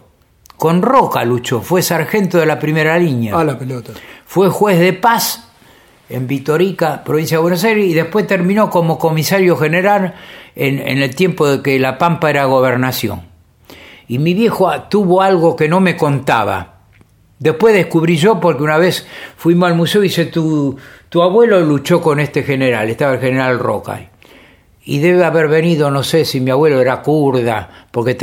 Con 0.56 0.82
Roca 0.82 1.24
luchó, 1.24 1.62
fue 1.62 1.82
sargento 1.82 2.40
de 2.40 2.46
la 2.46 2.58
primera 2.58 2.98
línea. 2.98 3.38
A 3.38 3.44
la 3.44 3.60
pelota. 3.60 3.94
Fue 4.26 4.50
juez 4.50 4.80
de 4.80 4.94
paz 4.94 5.52
en 6.10 6.26
Vitorica, 6.26 7.04
provincia 7.04 7.38
de 7.38 7.42
Buenos 7.42 7.64
Aires, 7.64 7.86
y 7.86 7.94
después 7.94 8.26
terminó 8.26 8.70
como 8.70 8.98
comisario 8.98 9.56
general 9.58 10.16
en, 10.56 10.80
en 10.80 11.00
el 11.00 11.16
tiempo 11.16 11.48
de 11.48 11.62
que 11.62 11.78
La 11.80 11.98
Pampa 11.98 12.30
era 12.30 12.46
gobernación. 12.46 13.24
Y 14.08 14.20
mi 14.20 14.34
viejo 14.34 14.72
tuvo 14.90 15.22
algo 15.22 15.56
que 15.56 15.68
no 15.68 15.80
me 15.80 15.98
contaba. 15.98 16.78
Después 17.40 17.76
descubrí 17.76 18.18
yo 18.18 18.40
porque 18.40 18.64
una 18.64 18.78
vez 18.78 19.06
fuimos 19.36 19.70
al 19.70 19.76
museo 19.76 20.02
y 20.02 20.08
dice, 20.08 20.26
tu, 20.26 20.78
tu 21.10 21.22
abuelo 21.22 21.60
luchó 21.60 22.02
con 22.02 22.20
este 22.20 22.42
general, 22.42 22.90
estaba 22.90 23.14
el 23.14 23.20
general 23.20 23.60
Roca 23.60 24.10
y 24.90 25.00
debe 25.00 25.26
haber 25.26 25.50
venido, 25.50 25.92
no 25.92 26.02
sé 26.02 26.24
si 26.24 26.40
mi 26.40 26.50
abuelo 26.50 26.80
era 26.80 27.02
kurda, 27.02 27.88
porque 27.92 28.16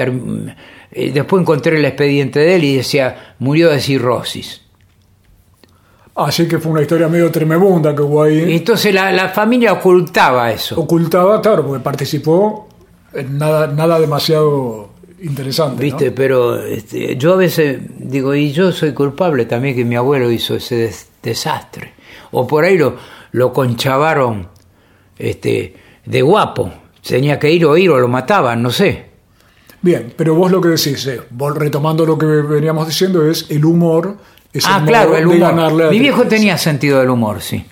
eh, 0.93 1.11
después 1.13 1.43
encontré 1.43 1.77
el 1.77 1.85
expediente 1.85 2.41
de 2.41 2.57
él 2.57 2.65
y 2.65 2.77
decía, 2.77 3.35
murió 3.39 3.69
de 3.69 3.81
cirrosis. 3.81 4.63
Así 6.15 6.49
que 6.49 6.59
fue 6.59 6.73
una 6.73 6.81
historia 6.81 7.07
medio 7.07 7.31
tremebunda 7.31 7.95
que 7.95 8.01
hubo 8.01 8.23
ahí. 8.23 8.55
entonces 8.57 8.95
la, 8.95 9.29
familia 9.29 9.75
ocultaba 9.75 10.51
eso. 10.51 10.81
Ocultaba, 10.81 11.43
claro, 11.43 11.67
porque 11.67 11.85
participó 11.85 12.67
en 13.13 13.37
nada, 13.37 13.67
nada 13.67 14.01
demasiado 14.01 14.89
interesante. 15.21 15.83
Viste, 15.83 16.13
pero 16.13 16.65
este, 16.65 17.17
yo 17.19 17.35
a 17.35 17.37
veces 17.37 17.79
digo, 17.99 18.35
y 18.35 18.53
yo 18.53 18.73
soy 18.73 18.95
culpable 18.95 19.45
también 19.45 19.77
que 19.77 19.85
mi 19.85 19.97
abuelo 19.97 20.31
hizo 20.31 20.55
ese 20.55 20.91
desastre. 21.23 21.93
O 22.31 22.47
por 22.47 22.65
ahí 22.65 22.79
lo, 22.79 22.97
lo 23.33 23.53
conchavaron 23.53 24.49
este, 25.19 25.84
de 26.05 26.23
guapo. 26.23 26.73
Tenía 27.07 27.39
que 27.39 27.51
ir 27.51 27.67
o 27.67 27.77
ir 27.77 27.91
o 27.91 27.99
lo 27.99 28.09
mataban, 28.09 28.63
no 28.63 28.71
sé. 28.71 29.07
Bien, 29.83 30.15
pero 30.17 30.35
vos 30.35 30.51
lo 30.51 30.61
que 30.61 30.71
decís, 30.71 31.07
eh, 31.07 31.21
vos 31.31 31.55
retomando 31.55 32.07
lo 32.07 32.17
que 32.17 32.25
veníamos 32.25 32.87
diciendo, 32.87 33.29
es 33.29 33.47
el 33.51 33.65
humor. 33.65 34.17
Es 34.53 34.65
ah, 34.67 34.83
claro, 34.87 35.17
el 35.17 35.27
humor. 35.27 35.91
Mi 35.91 35.99
viejo 35.99 36.25
tenía 36.25 36.57
sentido 36.57 37.01
del 37.01 37.11
humor, 37.11 37.43
sí. 37.43 37.65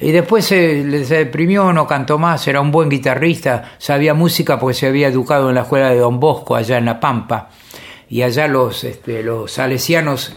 Y 0.00 0.12
después 0.12 0.44
se, 0.44 1.04
se, 1.04 1.16
deprimió, 1.16 1.72
no 1.72 1.86
cantó 1.86 2.18
más, 2.18 2.46
era 2.46 2.60
un 2.60 2.70
buen 2.70 2.88
guitarrista, 2.88 3.72
sabía 3.78 4.14
música 4.14 4.58
porque 4.58 4.74
se 4.74 4.86
había 4.86 5.08
educado 5.08 5.48
en 5.48 5.56
la 5.56 5.62
escuela 5.62 5.88
de 5.90 5.98
Don 5.98 6.20
Bosco, 6.20 6.54
allá 6.54 6.78
en 6.78 6.84
La 6.84 7.00
Pampa. 7.00 7.50
Y 8.10 8.22
allá 8.22 8.46
los, 8.46 8.84
este, 8.84 9.22
los 9.22 9.50
salesianos 9.52 10.34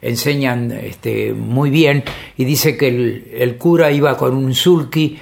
enseñan 0.00 0.70
este, 0.70 1.32
muy 1.32 1.70
bien. 1.70 2.04
Y 2.36 2.44
dice 2.44 2.76
que 2.76 2.88
el, 2.88 3.30
el 3.34 3.56
cura 3.58 3.90
iba 3.90 4.16
con 4.16 4.34
un 4.34 4.54
sulky 4.54 5.18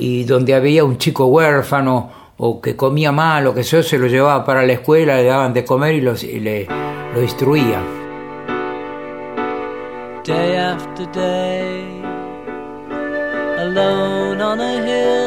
y 0.00 0.24
donde 0.24 0.54
había 0.54 0.82
un 0.82 0.96
chico 0.96 1.26
huérfano 1.26 2.10
o 2.38 2.60
que 2.60 2.74
comía 2.74 3.12
mal 3.12 3.46
o 3.46 3.54
que 3.54 3.60
eso 3.60 3.82
se 3.82 3.98
lo 3.98 4.06
llevaba 4.06 4.44
para 4.46 4.64
la 4.64 4.72
escuela, 4.72 5.16
le 5.16 5.24
daban 5.24 5.52
de 5.52 5.62
comer 5.62 5.94
y, 5.94 6.00
los, 6.00 6.22
le, 6.22 6.66
lo 7.14 7.22
instruía. 7.22 7.82
Day 10.24 10.56
after 10.56 11.06
day, 11.12 12.02
alone 13.58 14.40
on 14.40 14.60
a 14.60 14.74
hill, 14.86 15.19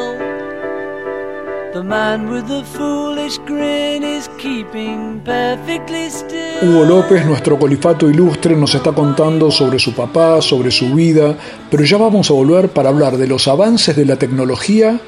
Hugo 6.62 6.86
López, 6.86 7.26
nuestro 7.26 7.58
colifato 7.58 8.08
ilustre, 8.08 8.56
nos 8.56 8.76
está 8.76 8.92
contando 8.92 9.50
sobre 9.50 9.80
su 9.80 9.96
papá, 9.96 10.40
sobre 10.42 10.70
su 10.70 10.94
vida, 10.94 11.36
pero 11.72 11.84
ya 11.84 11.98
vamos 11.98 12.30
a 12.30 12.34
volver 12.36 12.70
para 12.70 12.90
hablar 12.90 13.18
de 13.18 13.26
los 13.26 13.48
avances 13.48 13.96
de 13.96 14.06
la 14.06 14.18
tecnología 14.18 15.00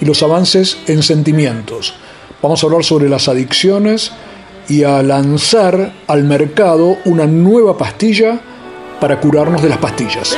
y 0.00 0.04
los 0.04 0.20
avances 0.24 0.78
en 0.88 1.04
sentimientos. 1.04 1.94
Vamos 2.42 2.64
a 2.64 2.66
hablar 2.66 2.82
sobre 2.82 3.08
las 3.08 3.28
adicciones 3.28 4.10
y 4.68 4.82
a 4.82 5.02
lanzar 5.04 5.92
al 6.08 6.24
mercado 6.24 6.96
una 7.04 7.26
nueva 7.26 7.78
pastilla 7.78 8.40
para 9.00 9.20
curarnos 9.20 9.62
de 9.62 9.68
las 9.68 9.78
pastillas. 9.78 10.36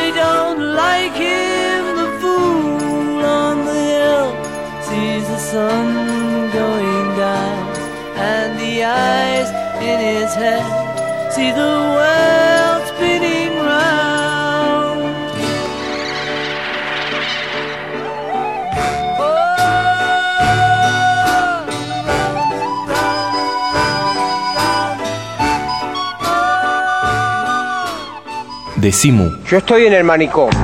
Decimu. 28.76 29.30
Yo 29.46 29.58
estoy 29.58 29.86
en 29.86 29.94
el 29.94 30.04
manicomio. 30.04 30.58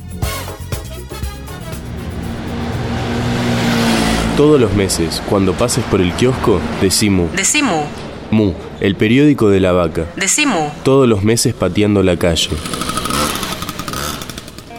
Todos 4.36 4.60
los 4.60 4.74
meses, 4.74 5.24
cuando 5.30 5.54
pases 5.54 5.86
por 5.86 6.02
el 6.02 6.12
kiosco, 6.16 6.60
decimu. 6.82 7.30
Decimu. 7.34 7.84
Mu, 8.30 8.52
el 8.82 8.98
periódico 8.98 9.50
de 9.50 9.62
la 9.62 9.72
vaca. 9.72 10.06
Decimu. 10.18 10.68
Todos 10.84 11.08
los 11.08 11.24
meses 11.24 11.54
pateando 11.54 12.04
la 12.04 12.18
calle. 12.18 12.50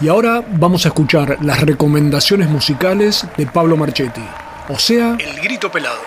Y 0.00 0.06
ahora 0.06 0.44
vamos 0.52 0.84
a 0.84 0.88
escuchar 0.90 1.38
las 1.40 1.60
recomendaciones 1.62 2.48
musicales 2.48 3.26
de 3.36 3.46
Pablo 3.46 3.76
Marchetti. 3.76 4.22
O 4.66 4.78
sea, 4.78 5.18
el 5.20 5.42
grito 5.42 5.70
pelado. 5.70 5.98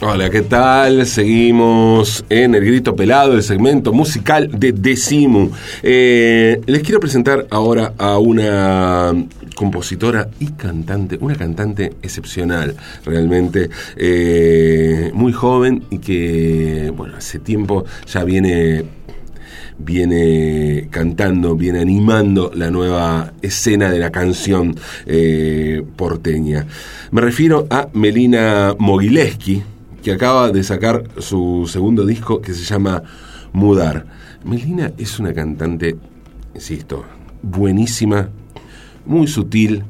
Hola, 0.00 0.30
¿qué 0.30 0.40
tal? 0.42 1.04
Seguimos 1.04 2.24
en 2.30 2.54
El 2.54 2.64
Grito 2.64 2.96
Pelado, 2.96 3.34
el 3.34 3.42
segmento 3.42 3.92
musical 3.92 4.50
de 4.58 4.72
Decimu. 4.72 5.50
Eh, 5.82 6.60
les 6.66 6.82
quiero 6.82 6.98
presentar 6.98 7.46
ahora 7.50 7.92
a 7.98 8.18
una 8.18 9.12
compositora 9.54 10.28
y 10.40 10.52
cantante, 10.52 11.18
una 11.20 11.36
cantante 11.36 11.92
excepcional, 12.02 12.74
realmente 13.04 13.70
eh, 13.96 15.10
muy 15.14 15.32
joven 15.32 15.84
y 15.90 15.98
que, 15.98 16.92
bueno, 16.96 17.16
hace 17.16 17.38
tiempo 17.38 17.84
ya 18.06 18.24
viene 18.24 18.84
viene 19.78 20.88
cantando, 20.90 21.56
viene 21.56 21.80
animando 21.80 22.50
la 22.54 22.70
nueva 22.70 23.32
escena 23.42 23.90
de 23.90 23.98
la 23.98 24.10
canción 24.10 24.76
eh, 25.06 25.84
porteña. 25.96 26.66
Me 27.10 27.20
refiero 27.20 27.66
a 27.70 27.88
Melina 27.92 28.74
Mogileski, 28.78 29.62
que 30.02 30.12
acaba 30.12 30.50
de 30.50 30.62
sacar 30.62 31.04
su 31.18 31.68
segundo 31.70 32.04
disco 32.04 32.40
que 32.40 32.54
se 32.54 32.64
llama 32.64 33.02
Mudar. 33.52 34.06
Melina 34.44 34.92
es 34.98 35.18
una 35.18 35.32
cantante, 35.32 35.96
insisto, 36.54 37.04
buenísima, 37.42 38.28
muy 39.06 39.26
sutil 39.26 39.84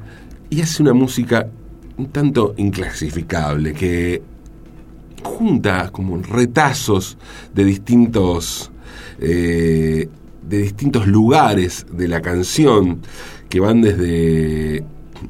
y 0.51 0.61
hace 0.61 0.83
una 0.83 0.93
música 0.93 1.49
un 1.97 2.07
tanto 2.09 2.55
inclasificable 2.57 3.75
que 3.75 4.23
junta 5.23 5.91
como 5.91 6.19
retazos 6.19 7.17
de 7.55 7.65
distintos 7.65 8.72
eh, 9.21 10.09
de 10.43 10.59
distintos 10.59 11.07
lugares 11.07 11.87
de 11.93 12.09
la 12.09 12.21
canción 12.21 13.01
que 13.49 13.61
van 13.61 13.81
desde 13.83 14.85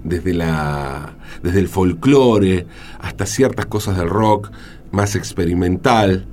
desde 0.05 0.33
la 0.33 1.15
desde 1.43 1.61
el 1.61 1.69
folclore 1.69 2.67
hasta 3.01 3.27
ciertas 3.27 3.67
cosas 3.67 3.97
del 3.97 4.09
rock 4.09 4.51
más 4.91 5.17
experimental, 5.17 6.27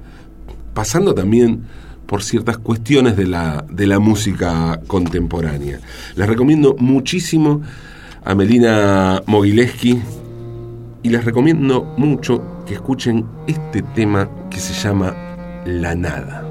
pasando 0.73 1.13
también 1.15 1.63
por 2.05 2.23
ciertas 2.23 2.57
cuestiones 2.57 3.15
de 3.15 3.27
la, 3.27 3.65
de 3.69 3.87
la 3.87 3.99
música 3.99 4.81
contemporánea. 4.87 5.79
Les 6.15 6.27
recomiendo 6.27 6.75
muchísimo 6.79 7.61
a 8.25 8.35
Melina 8.35 9.21
Mogileski 9.25 10.01
y 11.03 11.09
les 11.09 11.23
recomiendo 11.23 11.93
mucho 11.97 12.63
que 12.65 12.73
escuchen 12.73 13.25
este 13.47 13.81
tema 13.81 14.29
que 14.49 14.59
se 14.59 14.73
llama 14.73 15.15
La 15.65 15.95
Nada. 15.95 16.48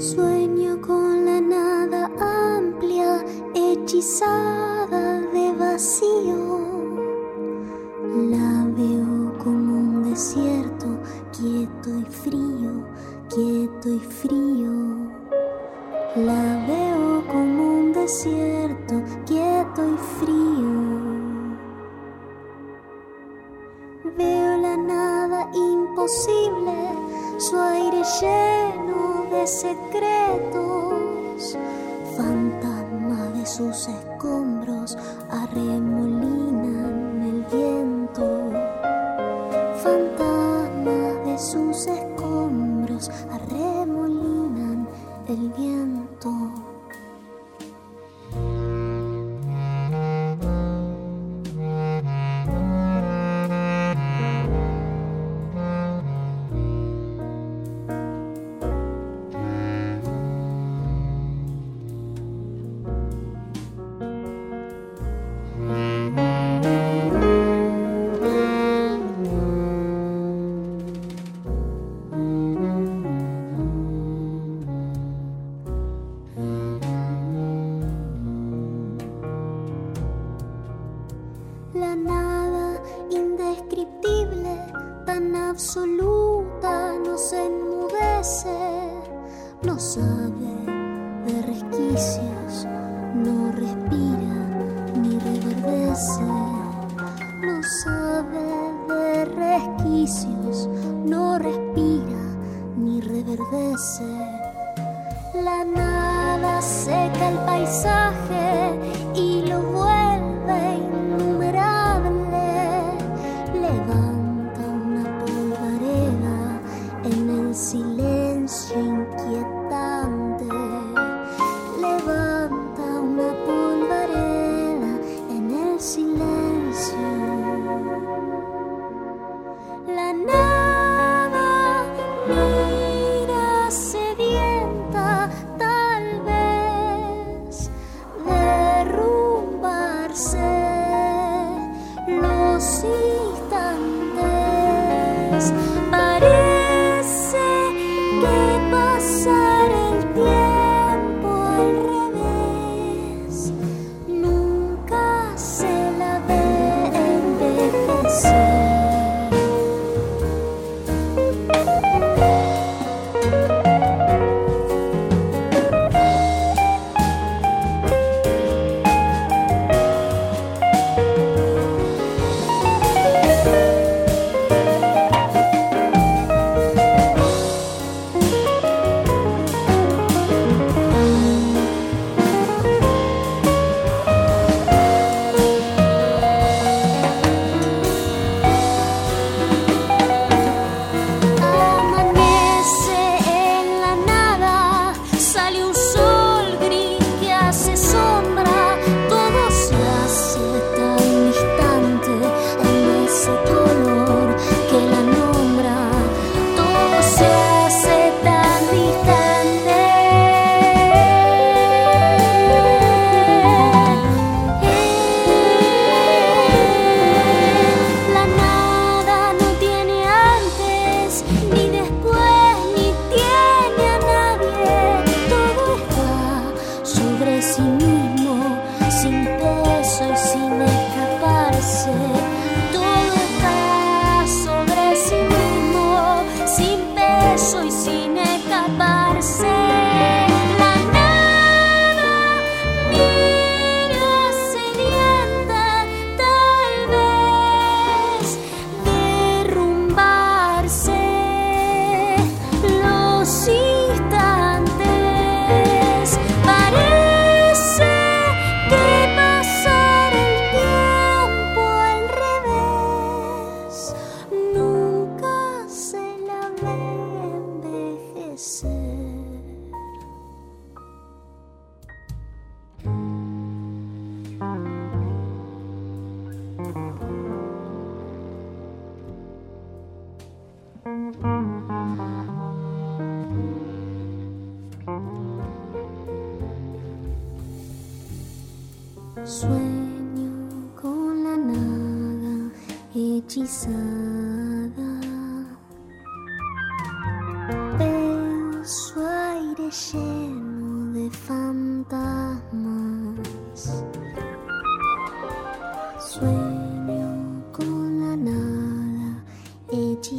Sueño 0.00 0.80
con 0.80 1.26
la 1.26 1.42
nada 1.42 2.10
amplia, 2.56 3.22
hechizada 3.54 5.20
de 5.30 5.52
vacío. 5.52 6.49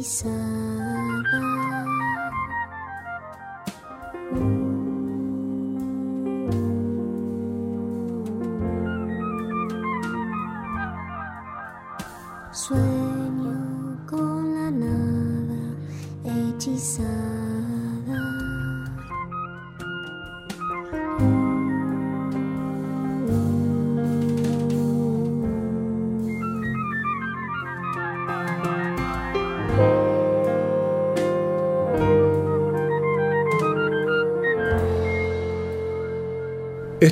Hechizada. 0.02 1.42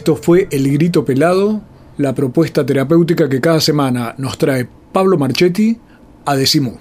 Esto 0.00 0.16
fue 0.16 0.48
El 0.50 0.72
Grito 0.72 1.04
Pelado, 1.04 1.60
la 1.98 2.14
propuesta 2.14 2.64
terapéutica 2.64 3.28
que 3.28 3.38
cada 3.38 3.60
semana 3.60 4.14
nos 4.16 4.38
trae 4.38 4.66
Pablo 4.94 5.18
Marchetti 5.18 5.78
a 6.24 6.36
Decimú. 6.36 6.78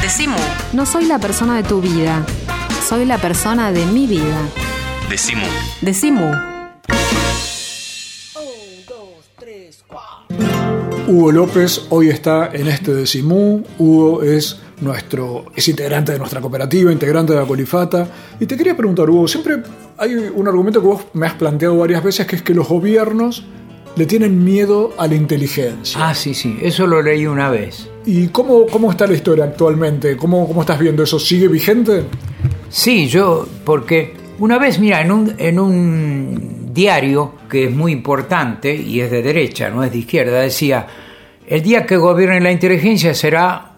Decimu. 0.00 0.38
No 0.72 0.86
soy 0.86 1.04
la 1.04 1.18
persona 1.18 1.56
de 1.56 1.62
tu 1.62 1.82
vida, 1.82 2.24
soy 2.88 3.04
la 3.04 3.18
persona 3.18 3.70
de 3.70 3.84
mi 3.84 4.06
vida. 4.06 4.48
Decimu. 5.10 5.44
Decimu. 5.82 6.32
Hugo 11.06 11.32
López 11.32 11.82
hoy 11.90 12.08
está 12.08 12.48
en 12.54 12.68
este 12.68 12.94
Decimú. 12.94 13.62
Hugo 13.78 14.22
es 14.22 14.58
nuestro 14.80 15.46
es 15.54 15.68
integrante 15.68 16.12
de 16.12 16.18
nuestra 16.18 16.40
cooperativa, 16.40 16.90
integrante 16.90 17.34
de 17.34 17.40
la 17.40 17.46
Colifata. 17.46 18.08
Y 18.40 18.46
te 18.46 18.56
quería 18.56 18.74
preguntar, 18.74 19.10
Hugo, 19.10 19.28
siempre 19.28 19.62
hay 20.00 20.14
un 20.14 20.48
argumento 20.48 20.80
que 20.80 20.86
vos 20.86 21.02
me 21.12 21.26
has 21.26 21.34
planteado 21.34 21.76
varias 21.76 22.02
veces, 22.02 22.26
que 22.26 22.36
es 22.36 22.42
que 22.42 22.54
los 22.54 22.66
gobiernos 22.66 23.44
le 23.96 24.06
tienen 24.06 24.42
miedo 24.42 24.94
a 24.96 25.06
la 25.06 25.14
inteligencia. 25.14 26.08
Ah, 26.08 26.14
sí, 26.14 26.32
sí, 26.32 26.58
eso 26.62 26.86
lo 26.86 27.02
leí 27.02 27.26
una 27.26 27.50
vez. 27.50 27.86
¿Y 28.06 28.28
cómo, 28.28 28.66
cómo 28.66 28.90
está 28.90 29.06
la 29.06 29.12
historia 29.12 29.44
actualmente? 29.44 30.16
¿Cómo, 30.16 30.48
¿Cómo 30.48 30.62
estás 30.62 30.78
viendo 30.78 31.02
eso? 31.02 31.18
¿Sigue 31.18 31.48
vigente? 31.48 32.04
Sí, 32.70 33.08
yo, 33.08 33.46
porque 33.62 34.14
una 34.38 34.58
vez, 34.58 34.78
mira, 34.78 35.02
en 35.02 35.12
un, 35.12 35.34
en 35.36 35.58
un 35.58 36.70
diario 36.72 37.34
que 37.50 37.64
es 37.64 37.70
muy 37.70 37.92
importante 37.92 38.74
y 38.74 39.02
es 39.02 39.10
de 39.10 39.20
derecha, 39.20 39.68
no 39.68 39.84
es 39.84 39.92
de 39.92 39.98
izquierda, 39.98 40.40
decía, 40.40 40.86
el 41.46 41.60
día 41.60 41.84
que 41.84 41.98
gobierne 41.98 42.40
la 42.40 42.52
inteligencia 42.52 43.12
será, 43.12 43.72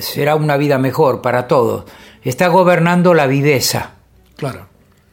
será 0.00 0.34
una 0.34 0.56
vida 0.56 0.78
mejor 0.78 1.20
para 1.20 1.46
todos. 1.46 1.84
Está 2.22 2.48
gobernando 2.48 3.12
la 3.12 3.26
viveza. 3.26 3.96
Claro. 4.34 4.67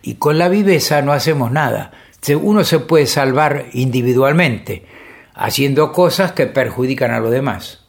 Y 0.05 0.15
con 0.15 0.37
la 0.37 0.49
viveza 0.49 1.01
no 1.01 1.13
hacemos 1.13 1.51
nada. 1.51 1.91
Uno 2.41 2.63
se 2.63 2.79
puede 2.79 3.07
salvar 3.07 3.65
individualmente, 3.73 4.85
haciendo 5.33 5.91
cosas 5.91 6.31
que 6.31 6.45
perjudican 6.45 7.11
a 7.11 7.19
los 7.19 7.31
demás. 7.31 7.81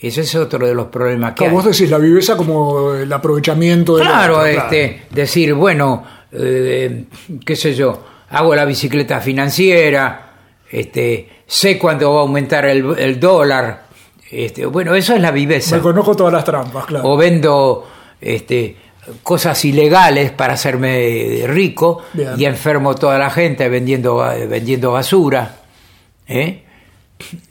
Ese 0.00 0.20
es 0.22 0.34
otro 0.36 0.66
de 0.66 0.74
los 0.74 0.86
problemas 0.86 1.32
que 1.32 1.38
Claro, 1.38 1.50
hay. 1.50 1.56
vos 1.56 1.64
decís 1.64 1.90
la 1.90 1.98
viveza 1.98 2.36
como 2.36 2.94
el 2.94 3.12
aprovechamiento 3.12 3.96
de 3.96 4.02
Claro, 4.02 4.44
este, 4.46 5.02
decir, 5.10 5.54
bueno, 5.54 6.04
eh, 6.32 7.04
qué 7.44 7.56
sé 7.56 7.74
yo, 7.74 8.04
hago 8.30 8.54
la 8.54 8.64
bicicleta 8.64 9.20
financiera, 9.20 10.32
este, 10.70 11.28
sé 11.46 11.78
cuándo 11.78 12.12
va 12.12 12.18
a 12.20 12.22
aumentar 12.22 12.66
el, 12.66 12.98
el 12.98 13.18
dólar, 13.18 13.84
este, 14.30 14.66
bueno, 14.66 14.94
eso 14.94 15.14
es 15.14 15.20
la 15.20 15.30
viveza. 15.30 15.76
Me 15.76 15.82
conozco 15.82 16.14
todas 16.14 16.32
las 16.32 16.44
trampas, 16.44 16.86
claro. 16.86 17.08
O 17.08 17.16
vendo 17.16 17.86
este, 18.20 18.76
cosas 19.22 19.64
ilegales 19.64 20.30
para 20.30 20.54
hacerme 20.54 21.44
rico 21.46 22.02
Bien. 22.12 22.30
y 22.36 22.44
enfermo 22.44 22.94
toda 22.94 23.18
la 23.18 23.30
gente 23.30 23.68
vendiendo, 23.68 24.24
vendiendo 24.48 24.92
basura. 24.92 25.56
¿eh? 26.26 26.62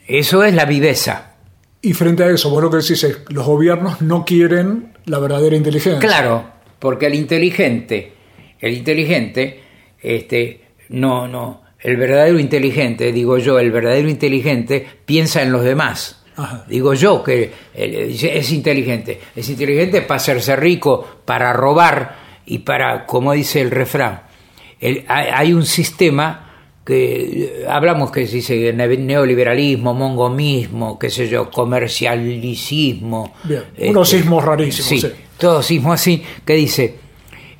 Eso 0.06 0.44
es 0.44 0.54
la 0.54 0.64
viveza. 0.64 1.32
Y 1.80 1.92
frente 1.92 2.24
a 2.24 2.30
eso, 2.30 2.50
vos 2.50 2.62
lo 2.62 2.70
que 2.70 2.78
decís 2.78 3.04
es 3.04 3.18
los 3.28 3.44
gobiernos 3.44 4.00
no 4.00 4.24
quieren 4.24 4.94
la 5.04 5.18
verdadera 5.18 5.54
inteligencia. 5.54 6.00
Claro, 6.00 6.44
porque 6.78 7.06
el 7.06 7.14
inteligente, 7.14 8.12
el 8.58 8.72
inteligente, 8.72 9.60
este, 10.00 10.62
no, 10.88 11.28
no, 11.28 11.62
el 11.78 11.96
verdadero 11.98 12.38
inteligente, 12.38 13.12
digo 13.12 13.36
yo, 13.36 13.58
el 13.58 13.70
verdadero 13.70 14.08
inteligente 14.08 14.86
piensa 15.04 15.42
en 15.42 15.52
los 15.52 15.62
demás. 15.62 16.23
Ajá. 16.36 16.64
Digo 16.68 16.94
yo 16.94 17.22
que 17.22 17.52
eh, 17.74 18.16
es 18.34 18.52
inteligente. 18.52 19.20
Es 19.36 19.48
inteligente 19.48 20.02
para 20.02 20.16
hacerse 20.16 20.56
rico, 20.56 21.06
para 21.24 21.52
robar 21.52 22.16
y 22.46 22.58
para, 22.58 23.06
como 23.06 23.32
dice 23.32 23.60
el 23.60 23.70
refrán, 23.70 24.22
el- 24.80 25.04
hay, 25.08 25.28
hay 25.32 25.52
un 25.52 25.64
sistema 25.64 26.40
que 26.84 27.14
eh, 27.62 27.66
hablamos 27.68 28.10
que 28.10 28.26
se 28.26 28.36
dice 28.36 28.72
ne- 28.72 28.96
neoliberalismo, 28.98 29.94
mongomismo, 29.94 30.98
qué 30.98 31.08
sé 31.08 31.28
yo, 31.28 31.50
comercialicismo. 31.50 33.34
Bien, 33.44 33.62
este, 33.74 33.90
unos 33.90 34.08
sismos 34.08 34.44
rarísimos, 34.44 34.88
Sí, 34.88 35.00
sí. 35.00 35.08
todo 35.38 35.62
sismo 35.62 35.92
así, 35.92 36.22
que 36.44 36.54
dice, 36.54 36.96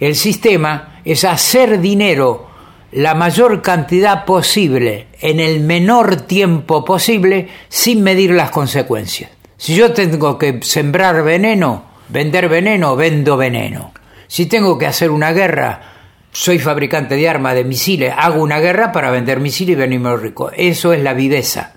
el 0.01 0.15
sistema 0.15 1.01
es 1.05 1.25
hacer 1.25 1.81
dinero 1.81 2.49
la 2.95 3.15
mayor 3.15 3.61
cantidad 3.61 4.25
posible 4.25 5.09
en 5.21 5.41
el 5.41 5.61
menor 5.61 6.21
tiempo 6.23 6.85
posible 6.85 7.49
sin 7.69 8.05
medir 8.05 8.31
las 8.31 8.51
consecuencias. 8.51 9.33
Si 9.57 9.75
yo 9.75 9.93
tengo 9.93 10.39
que 10.39 10.61
sembrar 10.63 11.25
veneno, 11.25 11.87
vender 12.09 12.49
veneno, 12.49 12.95
vendo 12.95 13.37
veneno. 13.37 13.93
Si 14.29 14.47
tengo 14.47 14.79
que 14.79 14.87
hacer 14.87 15.11
una 15.11 15.33
guerra, 15.33 15.81
soy 16.31 16.61
fabricante 16.61 17.17
de 17.17 17.29
armas, 17.29 17.57
de 17.57 17.65
misiles, 17.65 18.15
hago 18.17 18.41
una 18.41 18.61
guerra 18.61 18.93
para 18.93 19.11
vender 19.11 19.41
misiles 19.41 19.73
y 19.73 19.81
venirme 19.81 20.17
rico. 20.17 20.53
Eso 20.57 20.93
es 20.93 21.03
la 21.03 21.15
viveza. 21.15 21.73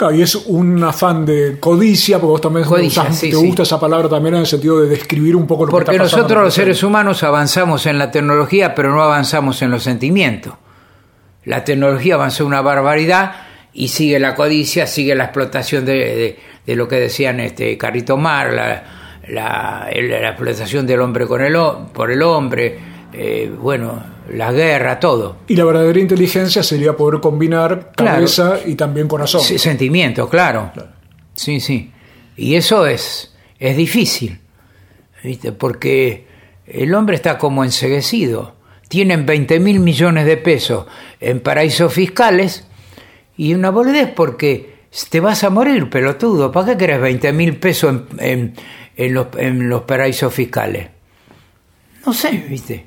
Claro, 0.00 0.14
y 0.14 0.22
es 0.22 0.34
un 0.34 0.82
afán 0.82 1.26
de 1.26 1.58
codicia, 1.60 2.18
porque 2.18 2.30
vos 2.30 2.40
también 2.40 2.64
Codicia, 2.66 3.02
usás- 3.02 3.16
sí, 3.18 3.28
te 3.30 3.36
sí. 3.36 3.46
gusta 3.46 3.64
esa 3.64 3.78
palabra 3.78 4.08
también 4.08 4.34
en 4.36 4.40
el 4.40 4.46
sentido 4.46 4.80
de 4.80 4.88
describir 4.88 5.36
un 5.36 5.46
poco 5.46 5.64
lo 5.66 5.68
que 5.68 5.72
Porque 5.72 5.90
está 5.92 6.04
pasando. 6.04 6.22
nosotros 6.22 6.44
los 6.44 6.54
seres 6.54 6.82
humanos 6.82 7.22
avanzamos 7.22 7.84
en 7.84 7.98
la 7.98 8.10
tecnología, 8.10 8.74
pero 8.74 8.90
no 8.94 9.02
avanzamos 9.02 9.60
en 9.60 9.70
los 9.70 9.82
sentimientos. 9.82 10.54
La 11.44 11.64
tecnología 11.64 12.14
avanzó 12.14 12.46
una 12.46 12.62
barbaridad 12.62 13.32
y 13.74 13.88
sigue 13.88 14.18
la 14.18 14.34
codicia, 14.34 14.86
sigue 14.86 15.14
la 15.14 15.24
explotación 15.24 15.84
de, 15.84 15.92
de- 15.92 16.38
de 16.66 16.76
lo 16.76 16.88
que 16.88 16.96
decían 16.96 17.38
este 17.40 17.76
Carrito 17.76 18.16
Mar, 18.16 18.54
la, 18.54 18.82
la- 19.28 19.86
la 19.92 20.28
explotación 20.30 20.86
del 20.86 21.00
hombre 21.02 21.26
con 21.26 21.42
el, 21.42 21.56
por 21.92 22.10
el 22.10 22.22
hombre, 22.22 22.78
eh, 23.12 23.52
bueno, 23.60 24.02
la 24.32 24.52
guerra, 24.52 24.98
todo. 25.00 25.38
Y 25.48 25.56
la 25.56 25.64
verdadera 25.64 25.98
inteligencia 26.00 26.62
sería 26.62 26.96
poder 26.96 27.20
combinar 27.20 27.92
Claro. 27.96 28.14
cabeza 28.16 28.58
y 28.66 28.74
también 28.74 29.08
corazón. 29.08 29.40
Sí, 29.42 29.58
sentimiento, 29.58 30.28
claro. 30.28 30.72
Sí, 31.34 31.60
sí. 31.60 31.90
Y 32.36 32.54
eso 32.54 32.86
es, 32.86 33.34
es 33.58 33.76
difícil, 33.76 34.38
¿viste? 35.22 35.52
Porque 35.52 36.26
el 36.66 36.94
hombre 36.94 37.16
está 37.16 37.36
como 37.38 37.64
enseguecido. 37.64 38.54
Tienen 38.88 39.26
20 39.26 39.60
mil 39.60 39.80
millones 39.80 40.26
de 40.26 40.36
pesos 40.36 40.86
en 41.20 41.40
paraísos 41.40 41.92
fiscales 41.92 42.66
y 43.36 43.54
una 43.54 43.70
boludez 43.70 44.10
porque 44.14 44.80
te 45.10 45.20
vas 45.20 45.44
a 45.44 45.50
morir, 45.50 45.88
pelotudo. 45.88 46.50
¿Para 46.50 46.72
qué 46.72 46.76
querés 46.76 47.00
20 47.00 47.32
mil 47.32 47.56
pesos 47.56 47.94
en, 48.18 48.18
en- 48.20 48.54
en 48.96 49.14
los, 49.14 49.28
en 49.38 49.68
los 49.68 49.82
paraísos 49.82 50.34
fiscales? 50.34 50.88
No 52.04 52.12
sé, 52.12 52.30
¿viste? 52.48 52.86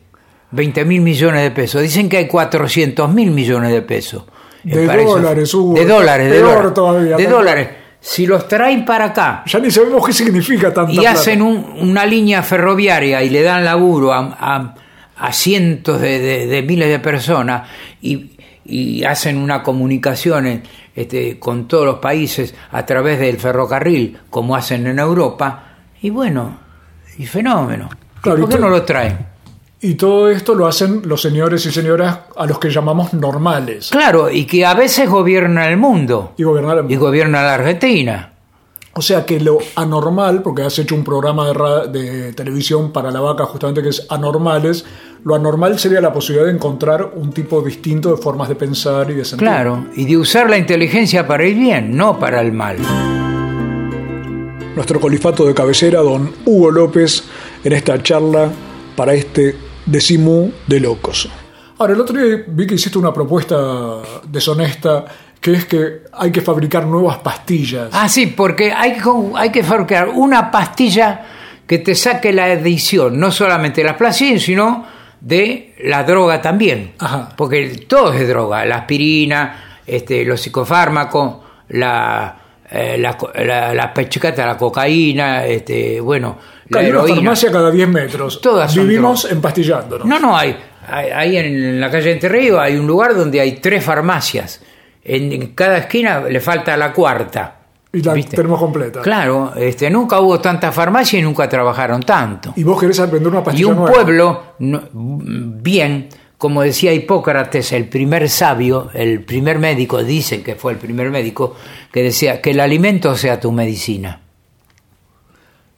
20 0.54 0.86
mil 0.86 1.02
millones 1.02 1.42
de 1.42 1.52
pesos. 1.52 1.82
Dicen 1.82 2.08
que 2.10 2.18
hay 2.18 2.28
400 2.28 3.12
mil 3.13 3.32
millones 3.32 3.72
de 3.72 3.82
pesos. 3.82 4.24
De 4.63 4.86
dólares, 4.86 5.54
Hugo. 5.54 5.74
De 5.74 5.86
dólares, 5.86 6.32
de 6.32 6.39
dólares. 6.39 6.74
todavía, 6.74 7.18
de 7.18 7.28
dólares. 7.28 7.70
Si 8.00 8.26
los 8.28 8.48
traen 8.48 8.84
para 8.86 9.06
acá 9.06 9.44
Ya 9.46 9.60
ni 9.60 9.72
sabemos 9.72 10.06
qué 10.06 10.13
significa 10.13 10.74
tanta 10.74 10.92
y 10.92 10.96
plata. 11.00 11.12
hacen 11.12 11.42
un- 11.42 11.66
una 11.82 12.06
línea 12.06 12.44
ferroviaria 12.44 13.24
y 13.24 13.30
le 13.30 13.42
dan 13.44 13.63
laburo 13.66 14.13
a, 14.13 14.20
a- 14.39 14.76
a 15.18 15.32
cientos 15.34 16.00
de, 16.02 16.20
de- 16.20 16.48
de 16.48 16.62
miles 16.63 16.89
de 16.89 17.00
personas 17.00 17.68
y, 18.02 18.32
y 18.66 19.04
hacen 19.06 19.38
una 19.38 19.63
comunicación 19.63 20.63
este, 20.96 21.39
con 21.39 21.68
todos 21.68 21.86
los 21.86 21.96
países 22.00 22.54
a 22.72 22.86
través 22.86 23.20
del 23.20 23.38
ferrocarril, 23.38 24.18
como 24.30 24.56
hacen 24.56 24.86
en 24.88 25.00
Europa, 25.00 25.63
y 26.02 26.10
bueno, 26.10 26.60
Y 27.18 27.26
fenómeno. 27.26 27.89
Claro, 28.22 28.42
¿Por 28.42 28.50
qué 28.50 28.60
no 28.60 28.70
lo 28.70 28.84
traen? 28.84 29.18
Y 29.84 29.96
todo 29.96 30.30
esto 30.30 30.56
lo 30.56 30.65
hacen 30.65 31.02
los 31.04 31.22
señores 31.22 31.65
y 31.65 31.72
señoras 31.72 32.19
a 32.38 32.46
los 32.46 32.58
que 32.58 32.69
llamamos 32.69 33.13
normales. 33.13 33.89
Claro, 33.91 34.30
y 34.32 34.46
que 34.46 34.65
a 34.65 34.74
veces 34.74 35.10
gobierna 35.10 35.67
el 35.67 35.76
mundo. 35.76 36.32
Y 36.38 36.43
gobernar 36.43 36.78
el 36.78 36.89
Y 36.89 36.96
gobierna 36.96 37.43
la 37.43 37.56
Argentina. 37.56 38.30
O 38.93 39.02
sea 39.02 39.26
que 39.26 39.39
lo 39.41 39.58
anormal, 39.76 40.41
porque 40.41 40.62
has 40.62 40.80
hecho 40.80 40.96
un 40.96 41.04
programa 41.04 41.48
de, 41.48 41.54
ra- 41.54 41.88
de 41.88 42.32
televisión 42.32 42.93
para 42.93 43.12
la 43.12 43.19
vaca 43.19 43.43
justamente 43.46 43.82
que 43.84 43.89
es 43.89 44.06
anormales, 44.10 44.86
lo 45.26 45.36
anormal 45.36 45.78
sería 45.80 46.00
la 46.00 46.13
posibilidad 46.13 46.46
de 46.48 46.54
encontrar 46.54 47.12
un 47.15 47.34
tipo 47.34 47.62
distinto 47.62 48.12
de 48.15 48.22
formas 48.22 48.48
de 48.48 48.56
pensar 48.56 49.12
y 49.12 49.15
de 49.15 49.26
sentir. 49.26 49.46
Claro, 49.48 49.88
y 49.96 50.06
de 50.06 50.15
usar 50.15 50.50
la 50.50 50.58
inteligencia 50.58 51.28
para 51.28 51.46
ir 51.46 51.58
bien, 51.58 51.98
no 51.98 52.17
para 52.19 52.39
el 52.39 52.54
mal. 52.54 52.78
Nuestro 54.76 55.00
colifato 55.00 55.46
de 55.46 55.54
cabecera, 55.54 56.00
don 56.02 56.32
Hugo 56.46 56.72
López, 56.72 57.24
en 57.63 57.74
esta 57.74 58.02
charla 58.02 58.50
para 58.96 59.13
este 59.13 59.56
decimú 59.86 60.52
de 60.67 60.80
locos. 60.80 61.30
Ahora, 61.80 61.93
el 61.93 62.02
otro 62.02 62.17
día 62.24 62.43
vi 62.48 62.67
que 62.67 62.76
hiciste 62.76 62.98
una 62.98 63.13
propuesta 63.13 63.56
deshonesta, 64.28 65.06
que 65.41 65.52
es 65.54 65.65
que 65.65 66.04
hay 66.13 66.32
que 66.32 66.41
fabricar 66.41 66.86
nuevas 66.86 67.17
pastillas. 67.19 67.89
Ah, 67.91 68.08
sí, 68.08 68.28
porque 68.28 68.72
hay, 68.72 68.93
que- 68.93 69.32
hay 69.36 69.50
que 69.52 69.63
fabricar 69.63 70.10
una 70.10 70.52
pastilla 70.52 71.26
que 71.67 71.80
te 71.80 71.96
saque 71.96 72.32
la 72.32 72.46
adicción, 72.46 73.19
no 73.19 73.32
solamente 73.32 73.82
de 73.82 73.88
las 73.88 73.98
placillas, 73.98 74.43
sino 74.43 74.86
de 75.19 75.74
la 75.84 76.04
droga 76.04 76.41
también. 76.41 76.93
Ajá. 77.00 77.30
Porque 77.36 77.86
todo 77.88 78.13
es 78.13 78.28
droga, 78.28 78.65
la 78.65 78.78
aspirina, 78.78 79.80
este, 79.86 80.24
los 80.26 80.41
psicofármacos, 80.41 81.38
la, 81.69 82.38
eh, 82.74 82.98
la, 82.98 83.16
la, 83.46 83.74
la 83.74 83.94
pechicata, 83.94 84.46
la 84.46 84.58
cocaína, 84.58 85.46
este, 85.46 86.02
bueno, 86.02 86.38
la 86.70 86.80
Hay 86.80 86.90
una 86.90 87.04
farmacia 87.04 87.52
cada 87.52 87.70
10 87.72 87.88
metros. 87.88 88.42
Todas 88.42 88.74
Vivimos 88.76 89.26
empastillándonos. 89.32 90.08
No, 90.08 90.20
no, 90.20 90.36
hay, 90.36 90.56
hay, 90.88 91.10
hay 91.12 91.38
en 91.38 91.80
la 91.80 91.92
calle 91.92 92.12
Entre 92.14 92.30
Ríos 92.30 92.60
hay 92.60 92.76
un 92.78 92.88
lugar 92.88 93.16
donde 93.16 93.40
hay 93.40 93.54
tres 93.54 93.84
farmacias. 93.84 94.62
En, 95.04 95.32
en 95.34 95.48
cada 95.54 95.78
esquina 95.78 96.22
le 96.22 96.40
falta 96.40 96.76
la 96.78 96.92
cuarta. 96.94 97.60
Y 97.92 98.02
la 98.02 98.14
¿viste? 98.14 98.36
tenemos 98.36 98.60
completa. 98.60 99.02
Claro, 99.02 99.54
este, 99.56 99.88
nunca 99.92 100.20
hubo 100.20 100.40
tanta 100.40 100.72
farmacia 100.72 101.20
y 101.20 101.22
nunca 101.22 101.48
trabajaron 101.48 102.02
tanto. 102.02 102.54
Y 102.56 102.64
vos 102.64 102.80
querés 102.80 103.00
aprender 103.00 103.30
una 103.30 103.42
Y 103.42 103.44
pastilla 103.44 103.68
un 103.68 103.76
nueva. 103.76 103.92
pueblo, 103.94 104.44
no- 104.60 104.82
bien, 104.92 106.10
como 106.43 106.62
decía 106.62 106.91
Hipócrates, 106.93 107.71
el 107.71 107.88
primer 107.88 108.27
sabio, 108.27 108.89
el 108.93 109.21
primer 109.21 109.60
médico, 109.60 110.03
dicen 110.03 110.43
que 110.43 110.56
fue 110.56 110.73
el 110.73 110.77
primer 110.77 111.10
médico, 111.10 111.56
que 111.89 112.03
decía 112.03 112.41
que 112.41 112.51
el 112.51 112.60
alimento 112.60 113.15
sea 113.15 113.39
tu 113.39 113.53
medicina. 113.53 114.19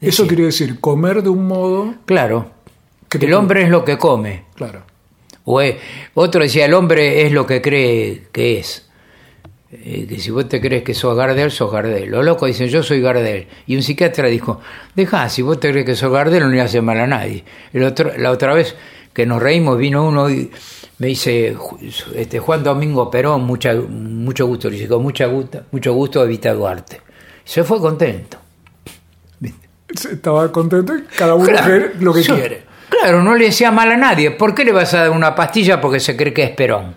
Eso 0.01 0.25
quiere 0.25 0.45
decir 0.45 0.79
comer 0.79 1.21
de 1.21 1.29
un 1.29 1.45
modo. 1.45 1.93
Claro, 2.07 2.49
Que 3.09 3.23
el 3.27 3.33
hombre 3.35 3.61
es 3.61 3.69
lo 3.69 3.85
que 3.85 3.99
come. 3.99 4.45
Claro. 4.55 4.81
O 5.43 5.61
es- 5.61 5.75
otro 6.15 6.41
decía, 6.41 6.65
el 6.65 6.73
hombre 6.73 7.27
es 7.27 7.31
lo 7.31 7.45
que 7.45 7.61
cree 7.61 8.23
que 8.31 8.57
es. 8.57 8.89
Eh, 9.71 10.07
que 10.09 10.19
si 10.19 10.31
vos 10.31 10.49
te 10.49 10.59
crees 10.59 10.81
que 10.81 10.95
sos 10.95 11.15
Gardel, 11.15 11.51
sos 11.51 11.71
Gardel. 11.71 12.09
Los 12.09 12.25
locos 12.25 12.47
dicen, 12.47 12.69
yo 12.69 12.81
soy 12.81 13.01
Gardel. 13.01 13.47
Y 13.67 13.75
un 13.75 13.83
psiquiatra 13.83 14.27
dijo, 14.29 14.61
deja, 14.95 15.29
si 15.29 15.43
vos 15.43 15.59
te 15.59 15.69
crees 15.69 15.85
que 15.85 15.95
sos 15.95 16.11
Gardel, 16.11 16.41
no 16.41 16.49
le 16.49 16.59
hace 16.61 16.81
mal 16.81 16.99
a 16.99 17.05
nadie. 17.05 17.43
El 17.71 17.83
otro, 17.83 18.11
la 18.17 18.31
otra 18.31 18.55
vez 18.55 18.75
que 19.15 19.25
nos 19.25 19.41
reímos, 19.41 19.77
vino 19.79 20.07
uno 20.07 20.29
y 20.29 20.51
me 20.99 21.07
dice, 21.07 21.55
"Ju- 21.55 21.79
este, 22.15 22.37
Juan 22.39 22.63
Domingo 22.63 23.09
Perón, 23.09 23.43
mucha, 23.45 23.73
mucho 23.73 24.45
gusto. 24.45 24.69
Le 24.69 24.75
dije, 24.75 24.87
con 24.87 25.01
mucha 25.01 25.25
gusto, 25.25 25.61
mucho 25.71 25.93
gusto, 25.93 26.23
Evita 26.23 26.53
Duarte. 26.53 27.01
Y 27.45 27.49
se 27.49 27.63
fue 27.63 27.79
contento. 27.79 28.37
Estaba 29.87 30.51
contento 30.51 30.95
y 30.95 31.03
cada 31.15 31.35
uno 31.35 31.45
Claro. 31.47 31.85
lo 31.99 32.13
que 32.13 32.23
Yo- 32.23 32.35
quiere. 32.35 32.63
Claro, 32.89 33.23
no 33.23 33.35
le 33.35 33.45
decía 33.45 33.71
mal 33.71 33.91
a 33.91 33.97
nadie. 33.97 34.31
¿Por 34.31 34.53
qué 34.53 34.65
le 34.65 34.71
vas 34.71 34.93
a 34.93 35.01
dar 35.01 35.09
una 35.11 35.33
pastilla 35.35 35.79
porque 35.79 35.99
se 35.99 36.15
cree 36.17 36.33
que 36.33 36.43
es 36.43 36.51
Perón? 36.51 36.95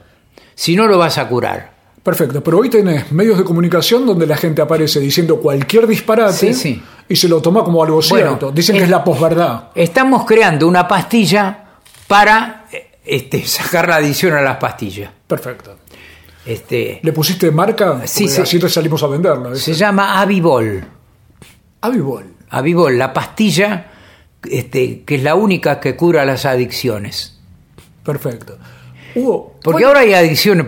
Si 0.55 0.75
no 0.75 0.87
lo 0.87 0.99
vas 0.99 1.19
a 1.19 1.29
curar. 1.29 1.77
Perfecto, 2.03 2.43
pero 2.43 2.59
hoy 2.59 2.71
tenés 2.71 3.13
medios 3.13 3.37
de 3.39 3.45
comunicación 3.45 4.07
donde 4.07 4.27
la 4.27 4.37
gente 4.37 4.63
aparece 4.63 4.99
diciendo 5.01 5.39
cualquier 5.41 5.87
disparate 5.87 6.33
Sí, 6.33 6.55
sí. 6.55 6.83
y 7.09 7.17
se 7.17 7.29
lo 7.29 7.41
toma 7.43 7.63
como 7.63 7.83
algo 7.85 8.01
Bueno, 8.09 8.29
cierto. 8.31 8.51
Dicen 8.51 8.75
que 8.77 8.79
es- 8.81 8.85
es 8.85 8.91
la 8.91 9.05
posverdad. 9.05 9.65
Estamos 9.75 10.25
creando 10.25 10.67
una 10.67 10.89
pastilla 10.89 11.67
para 12.09 12.65
este, 13.05 13.45
sacar 13.47 13.89
la 13.89 13.97
adición 13.97 14.35
a 14.35 14.41
las 14.43 14.57
pastillas. 14.57 15.11
Perfecto. 15.27 15.77
Este, 16.45 16.99
¿Le 17.03 17.13
pusiste 17.13 17.51
marca? 17.51 18.01
Sí, 18.07 18.27
sí. 18.27 18.41
Así 18.41 18.59
salimos 18.69 19.03
a 19.03 19.07
venderla. 19.07 19.55
se 19.55 19.75
llama 19.75 20.21
Avivol. 20.21 20.83
Avivol. 21.83 22.35
Avivol, 22.51 22.99
la 22.99 23.13
pastilla 23.13 23.91
este, 24.51 25.03
que 25.05 25.17
es 25.17 25.23
la 25.23 25.35
única 25.35 25.79
que 25.79 25.95
cura 25.95 26.25
las 26.25 26.47
adicciones. 26.47 27.39
Perfecto. 28.03 28.57
Hugo, 29.15 29.59
Porque 29.63 29.83
¿cuál- 29.83 29.97
ahora 29.97 30.01
hay 30.01 30.15
adicciones. 30.15 30.67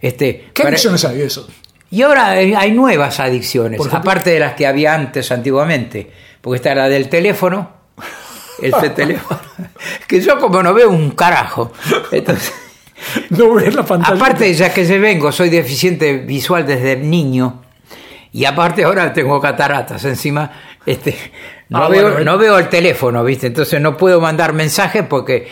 Este, 0.00 0.46
¿qué 0.54 0.62
para- 0.62 0.68
adicciones 0.74 1.04
hay 1.04 1.22
eso? 1.22 1.48
Y 1.90 2.02
ahora 2.02 2.30
hay 2.30 2.72
nuevas 2.72 3.20
adicciones, 3.20 3.80
aparte 3.90 4.30
de 4.30 4.40
las 4.40 4.54
que 4.54 4.66
había 4.66 4.94
antes, 4.94 5.30
antiguamente. 5.32 6.10
Porque 6.40 6.56
está 6.56 6.74
la 6.74 6.88
del 6.88 7.08
teléfono, 7.08 7.70
el 8.62 8.72
de 8.80 8.90
teléfono, 8.94 9.40
que 10.06 10.20
yo 10.20 10.38
como 10.38 10.62
no 10.62 10.72
veo 10.74 10.90
un 10.90 11.10
carajo. 11.12 11.72
Entonces, 12.12 12.52
No 13.30 13.54
ves 13.54 13.74
la 13.74 13.84
pantalla. 13.84 14.16
aparte 14.16 14.52
ya 14.54 14.72
que 14.72 14.84
se 14.84 14.98
vengo, 14.98 15.30
soy 15.32 15.50
deficiente 15.50 16.14
visual 16.18 16.66
desde 16.66 16.96
niño. 16.96 17.62
Y 18.32 18.44
aparte 18.44 18.84
ahora 18.84 19.12
tengo 19.12 19.40
cataratas 19.40 20.04
encima. 20.04 20.50
Este, 20.84 21.16
no, 21.68 21.84
Ah, 21.84 21.88
veo, 21.88 22.10
bueno, 22.12 22.24
no 22.32 22.38
veo 22.38 22.58
el 22.58 22.68
teléfono, 22.68 23.24
¿viste? 23.24 23.46
Entonces 23.46 23.80
no 23.80 23.96
puedo 23.96 24.20
mandar 24.20 24.52
mensajes 24.52 25.04
porque 25.08 25.48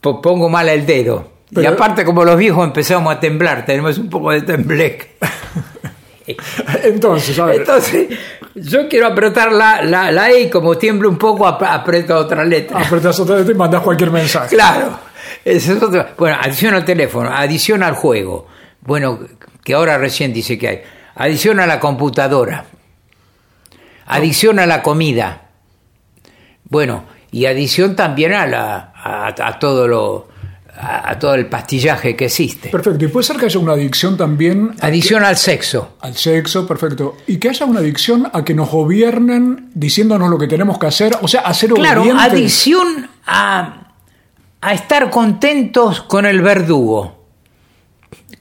po- 0.00 0.20
pongo 0.20 0.48
mal 0.48 0.68
el 0.68 0.84
dedo. 0.84 1.30
y 1.50 1.64
aparte 1.66 2.04
como 2.04 2.24
los 2.24 2.36
viejos 2.36 2.64
empezamos 2.66 3.14
a 3.14 3.20
temblar, 3.20 3.64
tenemos 3.64 3.98
un 3.98 4.10
poco 4.10 4.30
de 4.32 4.42
tembleque. 4.42 5.16
Entonces, 6.84 7.38
a 7.38 7.46
ver. 7.46 7.60
Entonces, 7.60 8.08
yo 8.54 8.88
quiero 8.88 9.06
apretar 9.06 9.52
la, 9.52 9.82
la, 9.82 10.10
la 10.12 10.30
E 10.30 10.42
y 10.42 10.50
como 10.50 10.76
tiembla 10.76 11.08
un 11.08 11.18
poco, 11.18 11.46
ap- 11.46 11.62
aprieto 11.62 12.16
otra 12.16 12.44
letra. 12.44 12.80
Apretás 12.80 13.18
otra 13.20 13.36
vez 13.36 13.48
y 13.50 13.54
mandás 13.54 13.82
cualquier 13.82 14.10
mensaje. 14.10 14.54
Claro. 14.54 14.98
Es 15.44 15.68
otro. 15.68 16.06
Bueno, 16.16 16.38
adición 16.40 16.74
al 16.74 16.84
teléfono, 16.84 17.30
adición 17.32 17.82
al 17.82 17.94
juego. 17.94 18.46
Bueno, 18.80 19.18
que 19.62 19.74
ahora 19.74 19.98
recién 19.98 20.32
dice 20.32 20.58
que 20.58 20.68
hay. 20.68 20.82
Adición 21.16 21.60
a 21.60 21.66
la 21.66 21.80
computadora. 21.80 22.64
Adición 24.06 24.58
a 24.58 24.66
la 24.66 24.82
comida. 24.82 25.42
Bueno, 26.64 27.04
y 27.30 27.46
adición 27.46 27.96
también 27.96 28.32
a, 28.32 28.46
la, 28.46 28.92
a, 28.94 29.28
a 29.36 29.58
todo 29.58 29.88
lo 29.88 30.28
a, 30.76 31.10
a 31.10 31.18
todo 31.18 31.34
el 31.34 31.46
pastillaje 31.46 32.16
que 32.16 32.24
existe. 32.26 32.68
Perfecto. 32.70 33.04
Y 33.04 33.08
puede 33.08 33.24
ser 33.24 33.36
que 33.36 33.46
haya 33.46 33.58
una 33.60 33.72
adicción 33.72 34.16
también 34.16 34.74
Adición 34.80 35.22
al 35.24 35.36
sexo. 35.36 35.96
al 36.00 36.16
sexo, 36.16 36.66
perfecto. 36.66 37.16
Y 37.26 37.36
que 37.38 37.48
haya 37.50 37.64
una 37.66 37.80
adicción 37.80 38.28
a 38.32 38.44
que 38.44 38.54
nos 38.54 38.70
gobiernen 38.70 39.70
diciéndonos 39.74 40.28
lo 40.30 40.38
que 40.38 40.48
tenemos 40.48 40.78
que 40.78 40.86
hacer. 40.86 41.16
O 41.22 41.28
sea, 41.28 41.42
a 41.42 41.54
ser 41.54 41.70
Claro, 41.70 42.02
obedientes. 42.02 42.26
adicción 42.32 43.08
a, 43.26 43.92
a 44.60 44.74
estar 44.74 45.10
contentos 45.10 46.02
con 46.02 46.26
el 46.26 46.42
verdugo. 46.42 47.24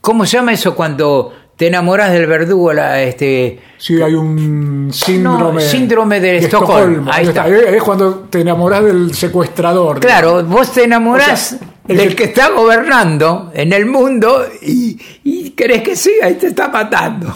¿Cómo 0.02 0.26
se 0.26 0.38
llama 0.38 0.52
eso 0.54 0.76
cuando 0.76 1.34
te 1.56 1.68
enamoras 1.68 2.12
del 2.12 2.26
verdugo? 2.28 2.74
La, 2.74 3.02
este, 3.02 3.60
Sí, 3.78 4.02
hay 4.02 4.14
un 4.14 4.90
síndrome. 4.94 5.62
No, 5.64 5.70
síndrome 5.70 6.20
de 6.20 6.38
Estocolmo, 6.38 7.12
ahí 7.12 7.22
Ahí 7.24 7.28
está. 7.30 7.48
Es 7.48 7.84
cuando 7.84 8.16
te 8.30 8.42
enamoras 8.42 8.84
del 8.84 9.14
secuestrador. 9.14 10.00
claro, 10.00 10.44
vos 10.44 10.72
te 10.72 10.84
enamorás 10.86 11.54
O 11.54 11.58
sea, 11.58 11.68
el 11.90 11.98
del 11.98 12.10
que- 12.10 12.16
que 12.16 12.24
está 12.26 12.50
gobernando 12.50 13.52
en 13.54 13.74
el 13.74 13.86
mundo 13.86 14.46
y, 14.62 14.98
y 15.24 15.52
crees 15.52 15.84
que 15.84 15.96
siga 15.96 16.30
y 16.30 16.36
te 16.36 16.48
está 16.48 16.70
matando. 16.70 17.36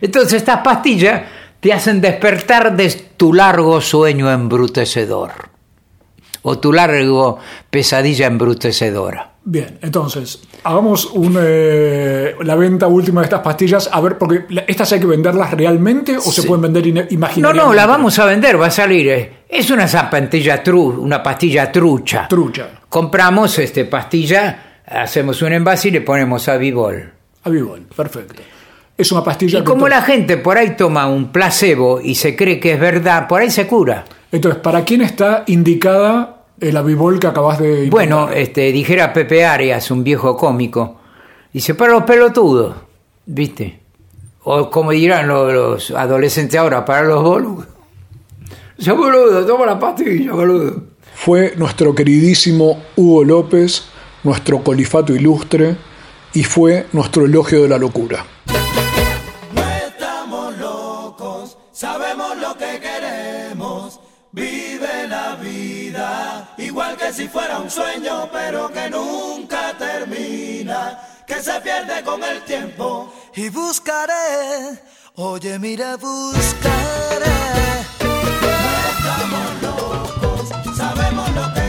Entonces 0.00 0.34
estas 0.34 0.58
pastillas 0.62 1.22
te 1.60 1.72
hacen 1.72 2.00
despertar 2.00 2.76
de 2.76 2.88
tu 3.16 3.32
largo 3.32 3.80
sueño 3.80 4.30
embrutecedor 4.30 5.30
o 6.42 6.58
tu 6.58 6.72
largo 6.72 7.38
pesadilla 7.70 8.26
embrutecedora. 8.26 9.32
Bien, 9.50 9.78
entonces, 9.80 10.42
hagamos 10.62 11.06
un, 11.06 11.38
eh, 11.40 12.34
la 12.42 12.54
venta 12.54 12.86
última 12.86 13.22
de 13.22 13.24
estas 13.24 13.40
pastillas. 13.40 13.88
A 13.90 13.98
ver, 14.02 14.18
porque 14.18 14.44
estas 14.66 14.92
hay 14.92 15.00
que 15.00 15.06
venderlas 15.06 15.52
realmente 15.52 16.18
o 16.18 16.20
se 16.20 16.42
pueden 16.42 16.60
vender 16.60 16.84
ine- 16.86 17.04
No, 17.04 17.14
imaginariamente. 17.14 17.66
no, 17.66 17.72
la 17.72 17.86
vamos 17.86 18.18
a 18.18 18.26
vender, 18.26 18.60
va 18.60 18.66
a 18.66 18.70
salir. 18.70 19.08
eh. 19.08 19.32
Es 19.48 19.70
una 19.70 19.88
zapatilla 19.88 20.62
tru, 20.62 20.90
una 21.02 21.22
pastilla 21.22 21.72
trucha. 21.72 22.28
Trucha. 22.28 22.68
Compramos 22.90 23.58
este 23.58 23.86
pastilla, 23.86 24.82
hacemos 24.84 25.40
un 25.40 25.54
envase 25.54 25.88
y 25.88 25.92
le 25.92 26.00
ponemos 26.02 26.46
a 26.48 26.58
Vivol. 26.58 27.10
Avivol, 27.44 27.80
perfecto. 27.96 28.42
Es 28.98 29.10
una 29.12 29.24
pastilla 29.24 29.60
Y 29.60 29.64
como 29.64 29.88
la 29.88 30.02
gente 30.02 30.36
por 30.36 30.58
ahí 30.58 30.76
toma 30.76 31.06
un 31.06 31.32
placebo 31.32 32.02
y 32.02 32.16
se 32.16 32.36
cree 32.36 32.60
que 32.60 32.72
es 32.74 32.80
verdad, 32.80 33.26
por 33.26 33.40
ahí 33.40 33.50
se 33.50 33.66
cura. 33.66 34.04
Entonces, 34.30 34.60
¿para 34.60 34.84
quién 34.84 35.00
está 35.00 35.44
indicada 35.46 36.37
el 36.60 36.76
avivol 36.76 37.20
que 37.20 37.26
acabas 37.26 37.58
de... 37.58 37.88
Bueno, 37.90 38.30
este, 38.30 38.72
dijera 38.72 39.12
Pepe 39.12 39.44
Arias, 39.44 39.90
un 39.90 40.02
viejo 40.02 40.36
cómico, 40.36 40.96
dice, 41.52 41.74
para 41.74 41.92
los 41.92 42.02
pelotudos, 42.04 42.74
¿viste? 43.26 43.80
O 44.44 44.70
como 44.70 44.90
dirán 44.90 45.28
los, 45.28 45.52
los 45.52 45.90
adolescentes 45.92 46.58
ahora, 46.58 46.84
para 46.84 47.02
los 47.02 47.22
boludos. 47.22 47.66
Yo 48.78 48.96
boludo, 48.96 49.44
toma 49.44 49.66
la 49.66 49.78
pastilla, 49.78 50.32
boludo. 50.32 50.82
Fue 51.14 51.54
nuestro 51.56 51.94
queridísimo 51.94 52.82
Hugo 52.96 53.24
López, 53.24 53.84
nuestro 54.22 54.62
colifato 54.62 55.14
ilustre, 55.14 55.76
y 56.32 56.44
fue 56.44 56.86
nuestro 56.92 57.24
elogio 57.24 57.62
de 57.62 57.68
la 57.68 57.78
locura. 57.78 58.24
que 67.08 67.14
si 67.14 67.28
fuera 67.28 67.58
un 67.58 67.70
sueño, 67.70 68.28
pero 68.30 68.70
que 68.70 68.90
nunca 68.90 69.72
termina, 69.78 71.00
que 71.26 71.42
se 71.42 71.58
pierde 71.60 72.02
con 72.02 72.22
el 72.22 72.42
tiempo. 72.42 73.10
Y 73.34 73.48
buscaré, 73.48 74.78
oye, 75.14 75.58
mira, 75.58 75.96
buscaré. 75.96 77.38
No 78.00 78.60
estamos 78.92 79.62
locos, 79.62 80.76
sabemos 80.76 81.30
lo 81.30 81.54
que 81.54 81.67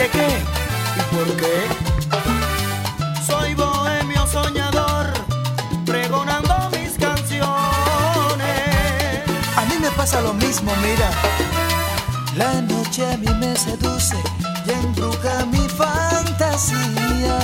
de 0.00 0.08
qué 0.08 0.28
y 0.98 1.14
por 1.14 1.28
qué. 1.36 1.56
Soy 3.26 3.54
bohemio 3.54 4.26
soñador, 4.26 5.06
pregonando 5.84 6.54
mis 6.72 6.92
canciones. 7.06 7.50
A 9.56 9.64
mí 9.68 9.74
me 9.78 9.90
pasa 9.90 10.22
lo 10.22 10.32
mismo, 10.32 10.72
mira. 10.86 11.10
La 12.36 12.62
noche 12.62 13.04
a 13.12 13.16
mí 13.18 13.28
me 13.40 13.54
seduce 13.56 14.16
y 14.66 14.70
embruja 14.70 15.44
mi 15.52 15.68
fantasía. 15.68 17.36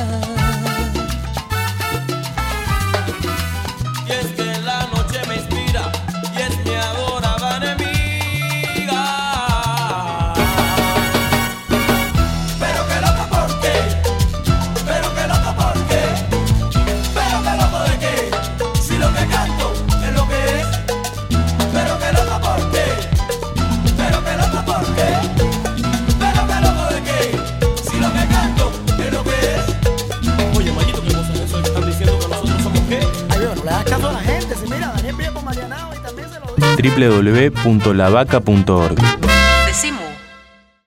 www.lavaca.org. 36.96 39.25